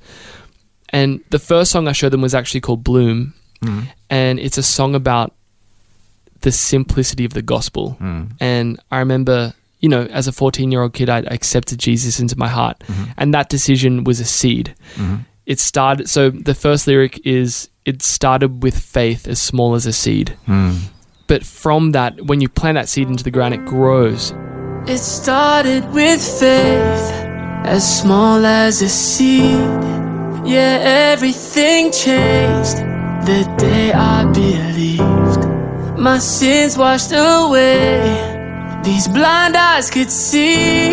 and 0.89 1.21
the 1.31 1.39
first 1.39 1.71
song 1.71 1.89
I 1.89 1.93
showed 1.93 2.11
them 2.11 2.23
was 2.23 2.35
actually 2.35 2.61
called 2.61 2.83
Bloom, 2.85 3.35
mm-hmm. 3.61 3.89
and 4.11 4.39
it's 4.39 4.59
a 4.59 4.63
song 4.63 4.95
about 4.95 5.35
the 6.41 6.53
simplicity 6.53 7.25
of 7.25 7.35
the 7.35 7.43
gospel. 7.43 7.97
Mm-hmm. 8.01 8.35
And 8.41 8.81
I 8.91 8.99
remember, 8.99 9.55
you 9.81 9.89
know, 9.89 10.03
as 10.05 10.29
a 10.29 10.33
fourteen-year-old 10.33 10.93
kid, 10.93 11.11
I 11.11 11.19
accepted 11.19 11.79
Jesus 11.79 12.21
into 12.21 12.39
my 12.39 12.49
heart, 12.49 12.83
and 13.17 13.35
that 13.35 13.49
decision 13.49 14.05
was 14.05 14.21
a 14.21 14.25
seed. 14.25 14.75
It 15.45 15.59
started. 15.59 16.09
So 16.09 16.31
the 16.31 16.55
first 16.55 16.87
lyric 16.87 17.27
is, 17.27 17.69
"It 17.85 18.03
started 18.03 18.63
with 18.63 18.79
faith 18.79 19.27
as 19.27 19.43
small 19.43 19.75
as 19.75 19.87
a 19.87 19.93
seed." 19.93 20.37
Hmm. 20.47 20.77
But 21.33 21.47
from 21.47 21.93
that, 21.93 22.27
when 22.27 22.43
you 22.43 22.49
plant 22.51 22.75
that 22.75 22.91
seed 22.91 23.09
into 23.09 23.25
the 23.25 23.31
ground, 23.31 23.55
it 23.55 23.65
grows 23.65 24.35
It 24.87 24.99
started 24.99 25.83
with 25.91 26.21
faith, 26.21 27.05
as 27.65 28.01
small 28.01 28.45
as 28.45 28.83
a 28.83 28.89
seed. 28.91 29.83
Yeah, 30.45 31.11
everything 31.13 31.91
changed 31.91 32.77
the 33.25 33.51
day 33.57 33.95
I 33.95 34.27
believed. 34.31 35.99
My 35.99 36.19
sins 36.19 36.77
washed 36.77 37.13
away, 37.13 38.83
these 38.85 39.09
blind 39.09 39.57
eyes 39.57 39.91
could 39.91 40.11
see. 40.11 40.91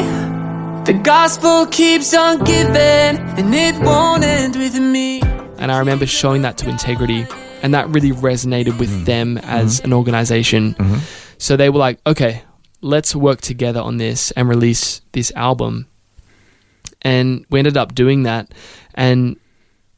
The 0.85 0.97
gospel 1.03 1.65
keeps 1.65 2.13
on 2.13 2.45
giving, 2.45 2.75
and 2.77 3.53
it 3.53 3.75
won't 3.83 4.23
end 4.23 4.55
with 4.55 4.79
me. 4.79 5.21
And 5.57 5.69
I 5.69 5.79
remember 5.79 6.05
showing 6.05 6.43
that 6.43 6.57
to 6.59 6.69
Integrity, 6.69 7.27
and 7.61 7.73
that 7.73 7.89
really 7.89 8.11
resonated 8.11 8.79
with 8.79 8.89
mm-hmm. 8.89 9.03
them 9.05 9.37
as 9.39 9.77
mm-hmm. 9.77 9.85
an 9.85 9.93
organization. 9.93 10.73
Mm-hmm. 10.75 10.99
So 11.37 11.55
they 11.55 11.69
were 11.69 11.79
like, 11.79 11.99
okay, 12.05 12.43
let's 12.81 13.15
work 13.15 13.41
together 13.41 13.81
on 13.81 13.97
this 13.97 14.31
and 14.31 14.47
release 14.47 15.01
this 15.11 15.31
album. 15.35 15.87
And 17.01 17.45
we 17.49 17.59
ended 17.59 17.77
up 17.77 17.95
doing 17.95 18.23
that. 18.23 18.53
And 18.93 19.37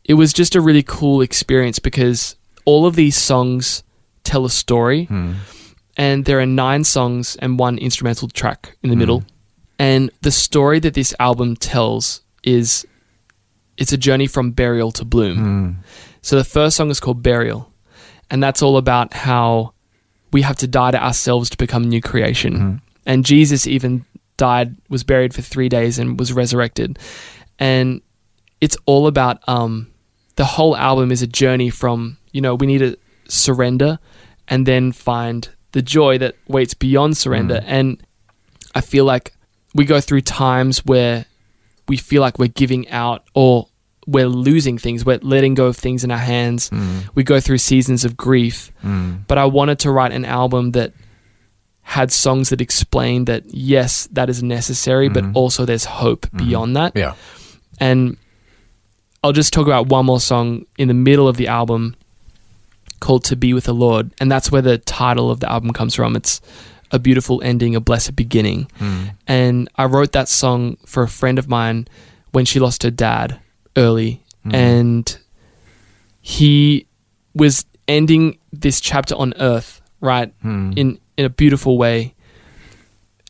it 0.04 0.14
was 0.16 0.34
just 0.34 0.56
a 0.56 0.62
really 0.62 0.84
cool 0.84 1.22
experience 1.22 1.80
because 1.80 2.36
all 2.66 2.86
of 2.86 2.96
these 2.96 3.18
songs 3.18 3.84
tell 4.24 4.46
a 4.46 4.50
story. 4.50 5.08
Mm. 5.08 5.36
And 5.98 6.26
there 6.26 6.40
are 6.40 6.46
nine 6.46 6.84
songs 6.84 7.36
and 7.38 7.60
one 7.60 7.78
instrumental 7.78 8.28
track 8.28 8.78
in 8.82 8.90
the 8.90 8.96
middle. 8.96 9.22
Mm. 9.22 9.28
And 9.80 10.12
the 10.22 10.32
story 10.32 10.80
that 10.80 10.94
this 10.94 11.14
album 11.20 11.56
tells 11.56 12.22
is 12.44 12.86
it's 13.78 13.92
a 13.92 13.98
journey 13.98 14.28
from 14.28 14.52
burial 14.52 14.92
to 14.94 15.06
bloom. 15.06 15.38
Mm. 15.38 15.76
So 16.22 16.36
the 16.38 16.44
first 16.44 16.78
song 16.78 16.90
is 16.90 17.00
called 17.00 17.24
Burial, 17.24 17.72
and 18.30 18.42
that's 18.42 18.62
all 18.62 18.78
about 18.78 19.14
how 19.14 19.74
we 20.32 20.44
have 20.44 20.58
to 20.58 20.68
die 20.68 20.92
to 20.92 21.04
ourselves 21.04 21.50
to 21.50 21.58
become 21.58 21.84
a 21.84 21.88
new 21.88 22.02
creation. 22.02 22.82
And 23.06 23.26
Jesus 23.26 23.68
even 23.68 24.06
died, 24.38 24.76
was 24.90 25.04
buried 25.04 25.34
for 25.34 25.42
three 25.42 25.70
days, 25.70 26.00
and 26.00 26.20
was 26.20 26.32
resurrected. 26.32 27.00
And 27.60 28.02
it's 28.62 28.78
all 28.86 29.08
about 29.08 29.42
um, 29.48 29.92
the 30.36 30.46
whole 30.46 30.78
album 30.78 31.12
is 31.12 31.22
a 31.22 31.28
journey 31.28 31.70
from 31.70 32.18
you 32.32 32.42
know 32.42 32.56
we 32.56 32.68
need 32.68 32.80
to 32.80 32.98
surrender 33.28 34.00
and 34.48 34.66
then 34.66 34.92
find 34.92 35.50
the 35.72 35.82
joy 35.82 36.18
that 36.18 36.36
waits 36.48 36.74
beyond 36.74 37.18
surrender. 37.18 37.64
And 37.66 38.02
I 38.76 38.82
feel 38.82 39.06
like 39.06 39.34
we 39.74 39.86
go 39.86 40.02
through 40.02 40.22
times 40.22 40.86
where 40.86 41.26
we 41.88 41.98
feel 41.98 42.22
like 42.22 42.38
we're 42.38 42.48
giving 42.48 42.90
out 42.90 43.24
or 43.34 43.68
we're 44.08 44.28
losing 44.28 44.78
things, 44.78 45.06
we're 45.06 45.20
letting 45.22 45.54
go 45.54 45.68
of 45.68 45.78
things 45.78 46.04
in 46.04 46.12
our 46.12 46.18
hands. 46.18 46.70
Hmm. 46.70 47.00
We 47.14 47.24
go 47.24 47.40
through 47.40 47.60
seasons 47.60 48.04
of 48.06 48.18
grief. 48.18 48.72
Hmm. 48.82 49.18
But 49.28 49.38
I 49.38 49.46
wanted 49.46 49.80
to 49.80 49.92
write 49.92 50.12
an 50.12 50.26
album 50.26 50.72
that 50.72 50.94
had 51.82 52.12
songs 52.12 52.50
that 52.50 52.62
explained 52.62 53.28
that 53.28 53.44
yes, 53.54 54.08
that 54.12 54.30
is 54.30 54.42
necessary, 54.42 55.10
but 55.10 55.24
mm-hmm. 55.24 55.38
also 55.38 55.66
there's 55.66 55.86
hope 55.86 56.26
mm-hmm. 56.28 56.38
beyond 56.46 56.76
that. 56.76 56.94
Yeah. 56.96 57.16
And 57.80 58.18
I'll 59.24 59.34
just 59.34 59.54
talk 59.54 59.68
about 59.68 59.88
one 59.88 60.06
more 60.06 60.20
song 60.20 60.66
in 60.78 60.88
the 60.88 60.94
middle 60.94 61.28
of 61.28 61.38
the 61.38 61.48
album 61.48 61.96
called 63.00 63.24
To 63.26 63.36
Be 63.36 63.54
with 63.54 63.66
the 63.66 63.74
Lord. 63.74 64.12
And 64.20 64.32
that's 64.32 64.52
where 64.52 64.62
the 64.62 64.78
title 64.78 65.30
of 65.30 65.40
the 65.42 65.52
album 65.52 65.74
comes 65.74 65.96
from. 65.96 66.16
It's 66.16 66.42
a 66.92 67.00
beautiful 67.00 67.42
ending, 67.44 67.76
a 67.76 67.80
blessed 67.80 68.16
beginning. 68.16 68.70
Hmm. 68.78 69.06
And 69.28 69.70
I 69.76 69.86
wrote 69.86 70.12
that 70.14 70.28
song 70.28 70.78
for 70.86 71.04
a 71.04 71.08
friend 71.08 71.38
of 71.38 71.48
mine 71.48 71.88
when 72.32 72.46
she 72.46 72.60
lost 72.60 72.84
her 72.84 72.92
dad 72.92 73.40
early. 73.76 74.24
Mm. 74.46 74.54
And 74.54 75.18
he 76.22 76.88
was 77.34 77.66
ending 77.88 78.38
this 78.52 78.82
chapter 78.82 79.16
on 79.16 79.34
earth, 79.40 79.82
right? 80.00 80.34
Hmm. 80.42 80.74
In 80.76 81.00
in 81.18 81.26
a 81.26 81.30
beautiful 81.30 81.78
way. 81.78 82.14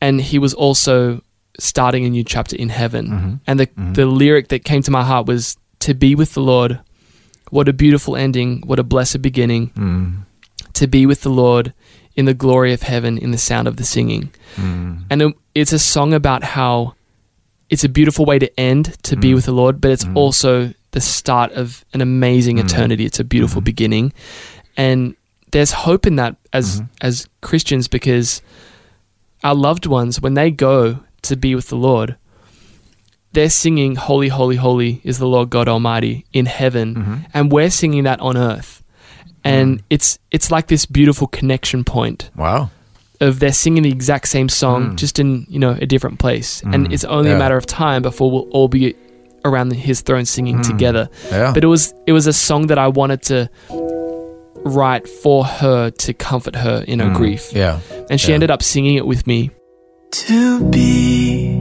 And 0.02 0.20
he 0.22 0.40
was 0.40 0.54
also 0.54 1.22
starting 1.60 2.06
a 2.06 2.10
new 2.10 2.24
chapter 2.24 2.56
in 2.56 2.70
heaven. 2.70 3.08
Mm-hmm. 3.08 3.34
And 3.48 3.60
the 3.60 3.68
mm-hmm. 3.68 3.94
the 3.94 4.06
lyric 4.06 4.48
that 4.50 4.64
came 4.64 4.82
to 4.84 4.92
my 4.92 5.04
heart 5.04 5.28
was 5.28 5.58
to 5.80 5.94
be 5.94 6.16
with 6.16 6.34
the 6.34 6.42
Lord. 6.42 6.80
What 7.50 7.68
a 7.68 7.74
beautiful 7.74 8.16
ending, 8.16 8.62
what 8.66 8.80
a 8.80 8.84
blessed 8.84 9.22
beginning. 9.22 9.72
Mm. 9.72 10.18
To 10.74 10.88
be 10.88 11.06
with 11.06 11.22
the 11.22 11.30
Lord 11.30 11.74
in 12.16 12.26
the 12.26 12.34
glory 12.34 12.74
of 12.74 12.82
heaven 12.84 13.18
in 13.18 13.32
the 13.32 13.38
sound 13.38 13.68
of 13.68 13.76
the 13.76 13.84
singing. 13.84 14.32
Mm. 14.56 15.04
And 15.10 15.22
it- 15.22 15.36
it's 15.54 15.74
a 15.74 15.80
song 15.80 16.14
about 16.14 16.44
how 16.44 16.96
it's 17.72 17.86
a 17.86 17.90
beautiful 17.90 18.26
way 18.26 18.38
to 18.38 18.60
end 18.60 19.02
to 19.04 19.16
be 19.16 19.32
mm. 19.32 19.36
with 19.36 19.46
the 19.46 19.54
Lord, 19.54 19.80
but 19.80 19.92
it's 19.92 20.04
mm. 20.04 20.16
also 20.16 20.74
the 20.92 21.02
start 21.02 21.54
of 21.54 21.84
an 21.94 22.02
amazing 22.02 22.58
mm. 22.58 22.66
eternity. 22.66 23.06
It's 23.06 23.20
a 23.20 23.24
beautiful 23.24 23.62
mm-hmm. 23.62 23.66
beginning. 23.66 24.14
And 24.76 25.16
there's 25.52 25.72
hope 25.72 26.06
in 26.06 26.18
that 26.18 26.36
as 26.52 26.82
mm-hmm. 26.82 26.88
as 27.02 27.28
Christians 27.40 27.88
because 27.88 28.42
our 29.44 29.56
loved 29.56 29.86
ones 29.86 30.22
when 30.22 30.34
they 30.34 30.52
go 30.52 31.00
to 31.24 31.36
be 31.38 31.56
with 31.56 31.70
the 31.70 31.78
Lord, 31.78 32.18
they're 33.32 33.50
singing 33.50 33.96
holy 33.96 34.28
holy 34.28 34.58
holy 34.58 35.00
is 35.06 35.18
the 35.18 35.28
Lord 35.28 35.50
God 35.50 35.70
Almighty 35.70 36.26
in 36.34 36.48
heaven 36.48 36.96
mm-hmm. 36.96 37.16
and 37.34 37.52
we're 37.52 37.70
singing 37.72 38.04
that 38.04 38.20
on 38.20 38.36
earth. 38.36 38.84
And 39.44 39.82
it's 39.90 40.20
it's 40.30 40.52
like 40.52 40.68
this 40.68 40.86
beautiful 40.86 41.26
connection 41.26 41.84
point 41.84 42.30
Wow. 42.36 42.70
Of 43.22 43.40
they're 43.40 43.54
singing 43.54 43.84
the 43.84 43.92
exact 43.92 44.28
same 44.28 44.50
song, 44.50 44.92
mm. 44.92 44.96
just 44.98 45.20
in 45.20 45.46
you 45.48 45.60
know 45.60 45.78
a 45.82 45.86
different 45.86 46.20
place, 46.20 46.62
and 46.64 46.88
mm. 46.88 46.94
it's 46.94 47.06
only 47.06 47.30
Yeah. 47.30 47.38
a 47.38 47.40
matter 47.40 47.56
of 47.58 47.66
time 47.66 48.02
before 48.02 48.30
we'll 48.32 48.50
all 48.52 48.68
be 48.68 48.96
around 49.46 49.70
the- 49.70 49.76
His 49.76 50.02
throne 50.02 50.26
singing 50.26 50.58
mm. 50.58 50.68
together. 50.68 51.10
Yeah. 51.32 51.52
But 51.54 51.64
it 51.64 51.68
was 51.68 51.94
it 52.08 52.14
was 52.14 52.28
a 52.28 52.34
song 52.34 52.68
that 52.68 52.78
I 52.78 52.88
wanted 52.90 53.22
to 53.24 53.50
write 54.64 55.08
for 55.08 55.46
her 55.46 55.90
to 55.90 56.14
comfort 56.14 56.56
her 56.56 56.84
in 56.88 57.00
her 57.00 57.10
grief, 57.16 57.52
Yeah. 57.54 57.80
and 58.10 58.20
she 58.20 58.30
Yeah. 58.30 58.36
ended 58.36 58.52
up 58.52 58.62
singing 58.62 58.96
it 58.96 59.06
with 59.08 59.26
me. 59.28 59.52
to 60.12 60.60
be 60.70 61.56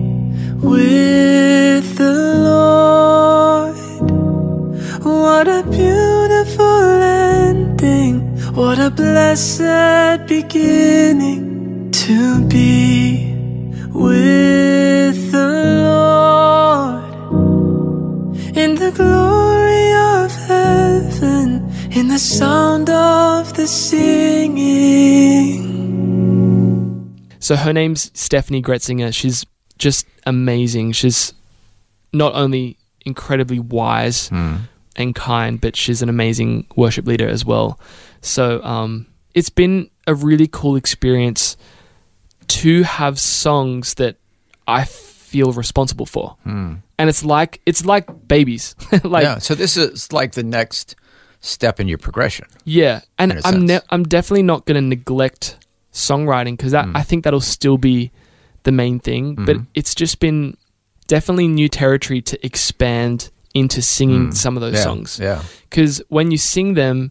with 0.61 1.97
the 1.97 2.13
Lord. 2.49 3.77
What 5.05 5.47
a 5.47 5.63
beautiful 5.63 5.79
ending. 5.79 6.10
What 8.55 8.79
a 8.81 8.91
blessed 8.91 10.27
beginning 10.27 11.93
to 11.93 12.45
be 12.49 13.33
with 13.93 15.31
the 15.31 15.49
Lord 15.85 17.05
in 18.57 18.75
the 18.75 18.91
glory 18.91 19.93
of 19.93 20.35
heaven, 20.49 21.71
in 21.93 22.09
the 22.09 22.19
sound 22.19 22.91
of 22.91 23.55
the 23.55 23.69
singing. 23.69 25.21
So 27.39 27.55
her 27.55 27.73
name's 27.73 28.11
Steffany 28.11 28.63
Gretzinger. 28.63 29.15
She's 29.15 29.47
just 29.79 30.07
amazing. 30.27 30.91
She's 30.93 31.35
not 32.13 32.35
only 32.35 32.77
incredibly 33.07 33.61
wise 33.61 34.29
hmm. 34.29 34.57
and 34.97 35.15
kind, 35.15 35.61
but 35.61 35.77
she's 35.77 36.03
an 36.03 36.09
amazing 36.09 36.67
worship 36.75 37.07
leader 37.07 37.29
as 37.29 37.45
well. 37.45 37.79
So 38.21 38.63
um, 38.63 39.07
it's 39.35 39.51
been 39.51 39.91
a 40.07 40.15
really 40.15 40.49
cool 40.51 40.77
experience 40.77 41.57
to 42.49 42.83
have 42.83 43.19
songs 43.19 43.95
that 43.95 44.17
I 44.67 44.85
feel 44.85 45.53
responsible 45.53 46.07
for, 46.07 46.37
hmm. 46.43 46.75
and 46.99 47.09
it's 47.09 47.25
like 47.25 47.61
it's 47.67 47.85
like 47.85 48.29
babies, 48.29 48.75
like 49.05 49.25
yeah. 49.25 49.39
So 49.39 49.55
this 49.55 49.77
is 49.77 50.13
like 50.13 50.33
the 50.33 50.43
next 50.43 50.97
step 51.41 51.81
in 51.81 51.89
your 51.89 51.99
progression. 51.99 52.47
Yeah, 52.65 53.01
and 53.19 53.41
I'm 53.45 53.67
ne- 53.67 53.81
I'm 53.91 54.03
definitely 54.05 54.43
not 54.43 54.67
going 54.67 54.77
to 54.77 54.87
neglect 54.87 55.57
songwriting 55.93 56.57
because 56.57 56.73
that 56.73 56.87
hmm. 56.87 56.97
I 56.97 57.03
think 57.03 57.25
that'll 57.25 57.41
still 57.41 57.79
be 57.79 58.11
the 58.65 58.73
main 58.73 59.01
thing. 59.01 59.35
But 59.35 59.57
mm-hmm. 59.57 59.71
it's 59.75 59.95
just 59.95 60.21
been 60.21 60.57
definitely 61.07 61.49
new 61.49 61.69
territory 61.69 62.21
to 62.23 62.47
expand 62.47 63.31
into 63.55 63.83
singing 63.83 64.27
hmm. 64.27 64.31
some 64.31 64.57
of 64.57 64.61
those 64.61 64.75
Yeah. 64.75 64.83
songs. 64.83 65.19
Yeah. 65.21 65.43
Because 65.69 66.03
when 66.09 66.31
you 66.31 66.39
sing 66.39 66.75
them, 66.75 67.11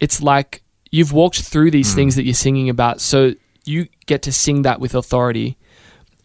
it's 0.00 0.22
like 0.22 0.62
you've 0.90 1.12
walked 1.12 1.42
through 1.42 1.70
these 1.70 1.92
hmm. 1.92 1.96
things 1.96 2.16
that 2.16 2.24
you're 2.24 2.34
singing 2.34 2.68
about, 2.68 3.00
so 3.00 3.34
you 3.64 3.88
get 4.06 4.22
to 4.22 4.32
sing 4.32 4.62
that 4.62 4.80
with 4.80 4.94
authority 4.94 5.56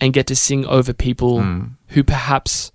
and 0.01 0.13
get 0.13 0.27
to 0.27 0.35
sing 0.35 0.65
over 0.65 0.93
people 0.93 1.41
hmm. 1.41 1.65
who 1.89 2.03
perhaps 2.03 2.71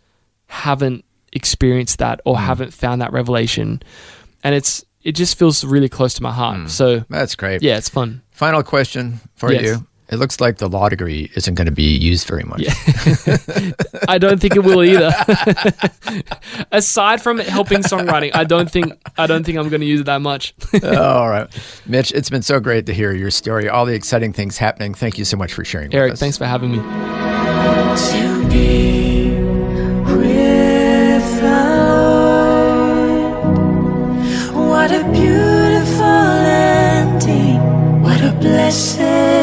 haven't 0.46 1.04
experienced 1.32 1.98
that 1.98 2.20
or 2.24 2.36
hmm. 2.36 2.44
haven't 2.44 2.72
found 2.72 3.02
that 3.02 3.12
revelation. 3.12 3.82
And 4.42 4.54
it's 4.54 4.84
it 5.02 5.12
just 5.12 5.38
feels 5.38 5.64
really 5.64 5.88
close 5.88 6.14
to 6.14 6.22
my 6.22 6.32
heart. 6.32 6.68
So 6.70 7.04
That's 7.08 7.34
great. 7.34 7.62
yeah, 7.62 7.78
it's 7.78 7.88
fun. 7.88 8.22
Final 8.32 8.62
question 8.62 9.20
for 9.34 9.52
Yes. 9.52 9.62
you. 9.62 9.86
It 10.10 10.16
looks 10.16 10.40
like 10.40 10.58
the 10.58 10.68
law 10.68 10.88
degree 10.88 11.30
isn't 11.36 11.54
going 11.54 11.66
to 11.66 11.72
be 11.72 11.96
used 11.96 12.26
very 12.26 12.42
much. 12.42 12.62
I 14.08 14.18
don't 14.18 14.40
think 14.40 14.56
it 14.56 14.64
will 14.64 14.82
either. 14.82 15.12
Aside 16.72 17.22
from 17.22 17.38
helping 17.38 17.82
songwriting, 17.82 18.32
I 18.34 18.42
don't 18.42 18.68
think 18.68 18.92
I 19.16 19.28
don't 19.28 19.44
think 19.44 19.56
I'm 19.56 19.68
going 19.68 19.82
to 19.82 19.86
use 19.86 20.00
it 20.00 20.06
that 20.06 20.20
much. 20.20 20.52
All 20.82 21.28
right. 21.28 21.48
Mitch, 21.86 22.10
it's 22.10 22.28
been 22.28 22.42
so 22.42 22.58
great 22.58 22.86
to 22.86 22.92
hear 22.92 23.12
your 23.12 23.30
story, 23.30 23.68
all 23.68 23.86
the 23.86 23.94
exciting 23.94 24.32
things 24.32 24.58
happening. 24.58 24.94
Thank 24.94 25.16
you 25.16 25.24
so 25.24 25.36
much 25.36 25.52
for 25.52 25.64
sharing 25.64 25.94
Eric, 25.94 26.10
with 26.10 26.14
us. 26.14 26.20
thanks 26.20 26.36
for 26.36 26.44
having 26.44 26.72
me. 26.72 26.78
to 26.78 26.82
be 28.48 29.30
with 30.04 31.40
the 31.40 31.60
Lord. 33.36 34.68
What 34.68 34.90
a 34.90 35.04
beautiful 35.12 36.04
ending. 36.04 37.60
What 38.02 38.20
a 38.22 38.32
blessed 38.40 39.39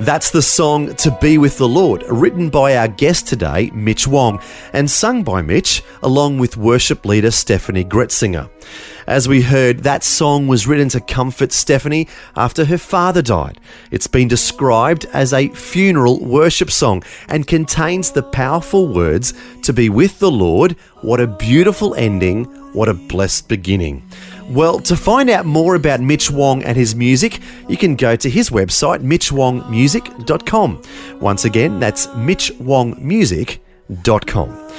That's 0.00 0.30
the 0.30 0.40
song 0.40 0.94
To 0.94 1.10
Be 1.20 1.36
With 1.36 1.58
the 1.58 1.68
Lord, 1.68 2.04
written 2.08 2.48
by 2.48 2.74
our 2.74 2.88
guest 2.88 3.26
today, 3.26 3.70
Mitch 3.74 4.06
Wong, 4.08 4.40
and 4.72 4.90
sung 4.90 5.22
by 5.22 5.42
Mitch 5.42 5.82
along 6.02 6.38
with 6.38 6.56
worship 6.56 7.04
leader 7.04 7.28
Steffany 7.28 7.84
Gretzinger. 7.84 8.48
As 9.06 9.28
we 9.28 9.42
heard, 9.42 9.80
that 9.80 10.02
song 10.02 10.46
was 10.46 10.66
written 10.66 10.88
to 10.90 11.00
comfort 11.00 11.50
Steffany 11.50 12.08
after 12.34 12.64
her 12.64 12.78
father 12.78 13.20
died. 13.20 13.60
It's 13.90 14.06
been 14.06 14.26
described 14.26 15.04
as 15.12 15.34
a 15.34 15.48
funeral 15.48 16.18
worship 16.24 16.70
song 16.70 17.02
and 17.28 17.46
contains 17.46 18.10
the 18.10 18.22
powerful 18.22 18.88
words 18.88 19.34
To 19.64 19.74
be 19.74 19.90
with 19.90 20.18
the 20.18 20.30
Lord, 20.30 20.76
what 21.02 21.20
a 21.20 21.26
beautiful 21.26 21.94
ending, 21.94 22.44
what 22.72 22.88
a 22.88 22.94
blessed 22.94 23.48
beginning. 23.48 24.02
Well, 24.50 24.80
to 24.80 24.96
find 24.96 25.30
out 25.30 25.46
more 25.46 25.76
about 25.76 26.00
Mitch 26.00 26.28
Wong 26.28 26.64
and 26.64 26.76
his 26.76 26.96
music, 26.96 27.38
you 27.68 27.76
can 27.76 27.94
go 27.94 28.16
to 28.16 28.28
his 28.28 28.50
website, 28.50 29.00
mitchwongmusic.com. 29.00 30.82
Once 31.20 31.44
again, 31.44 31.78
that's 31.78 32.08
mitchwongmusic.com. 32.08 34.72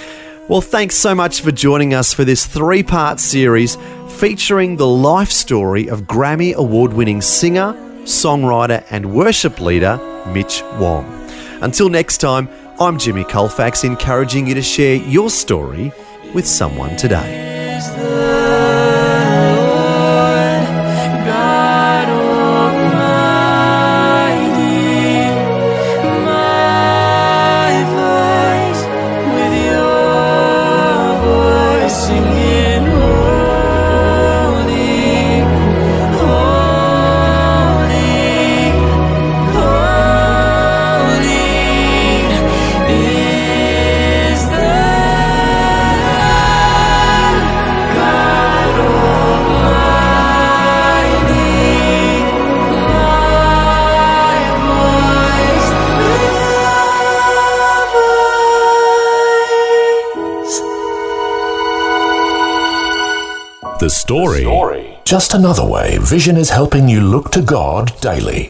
Well, 0.50 0.60
thanks 0.60 0.96
so 0.96 1.16
much 1.16 1.40
for 1.40 1.54
joining 1.54 1.94
us 1.94 2.14
for 2.14 2.26
this 2.26 2.46
three 2.46 2.84
part 2.84 3.22
series 3.22 3.78
featuring 4.20 4.76
the 4.76 4.88
life 4.88 5.32
story 5.32 5.90
of 5.90 6.02
Grammy 6.02 6.54
Award 6.54 6.92
winning 6.92 7.22
singer, 7.22 7.72
songwriter, 8.04 8.86
and 8.90 9.14
worship 9.14 9.62
leader 9.62 9.98
Mitch 10.34 10.64
Wong. 10.80 11.06
Until 11.62 11.88
next 11.88 12.18
time, 12.18 12.50
I'm 12.78 13.00
Jimmy 13.00 13.24
Colfax, 13.24 13.86
encouraging 13.86 14.48
you 14.48 14.56
to 14.56 14.62
share 14.62 14.96
your 14.96 15.30
story 15.30 15.94
with 16.34 16.46
someone 16.46 16.98
today. 16.98 18.41
Your 63.82 63.90
voice. 63.90 63.90
The 63.90 63.90
story. 63.90 65.00
Just 65.06 65.34
another 65.34 65.66
way 65.66 65.98
Vision 66.00 66.38
is 66.38 66.50
helping 66.50 66.88
you 66.88 67.02
look 67.02 67.32
to 67.32 67.42
God 67.42 67.92
daily. 68.02 68.48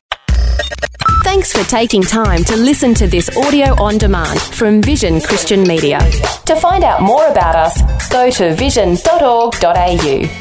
Thanks 1.23 1.53
for 1.53 1.63
taking 1.69 2.01
time 2.01 2.43
to 2.45 2.55
listen 2.57 2.93
to 2.95 3.07
this 3.07 3.35
audio 3.37 3.81
on 3.81 3.97
demand 3.97 4.41
from 4.41 4.81
Vision 4.81 5.21
Christian 5.21 5.63
Media. 5.63 5.99
To 6.45 6.55
find 6.55 6.83
out 6.83 7.01
more 7.01 7.27
about 7.27 7.55
us, 7.55 8.09
go 8.09 8.29
to 8.31 8.53
vision.org.au. 8.55 10.40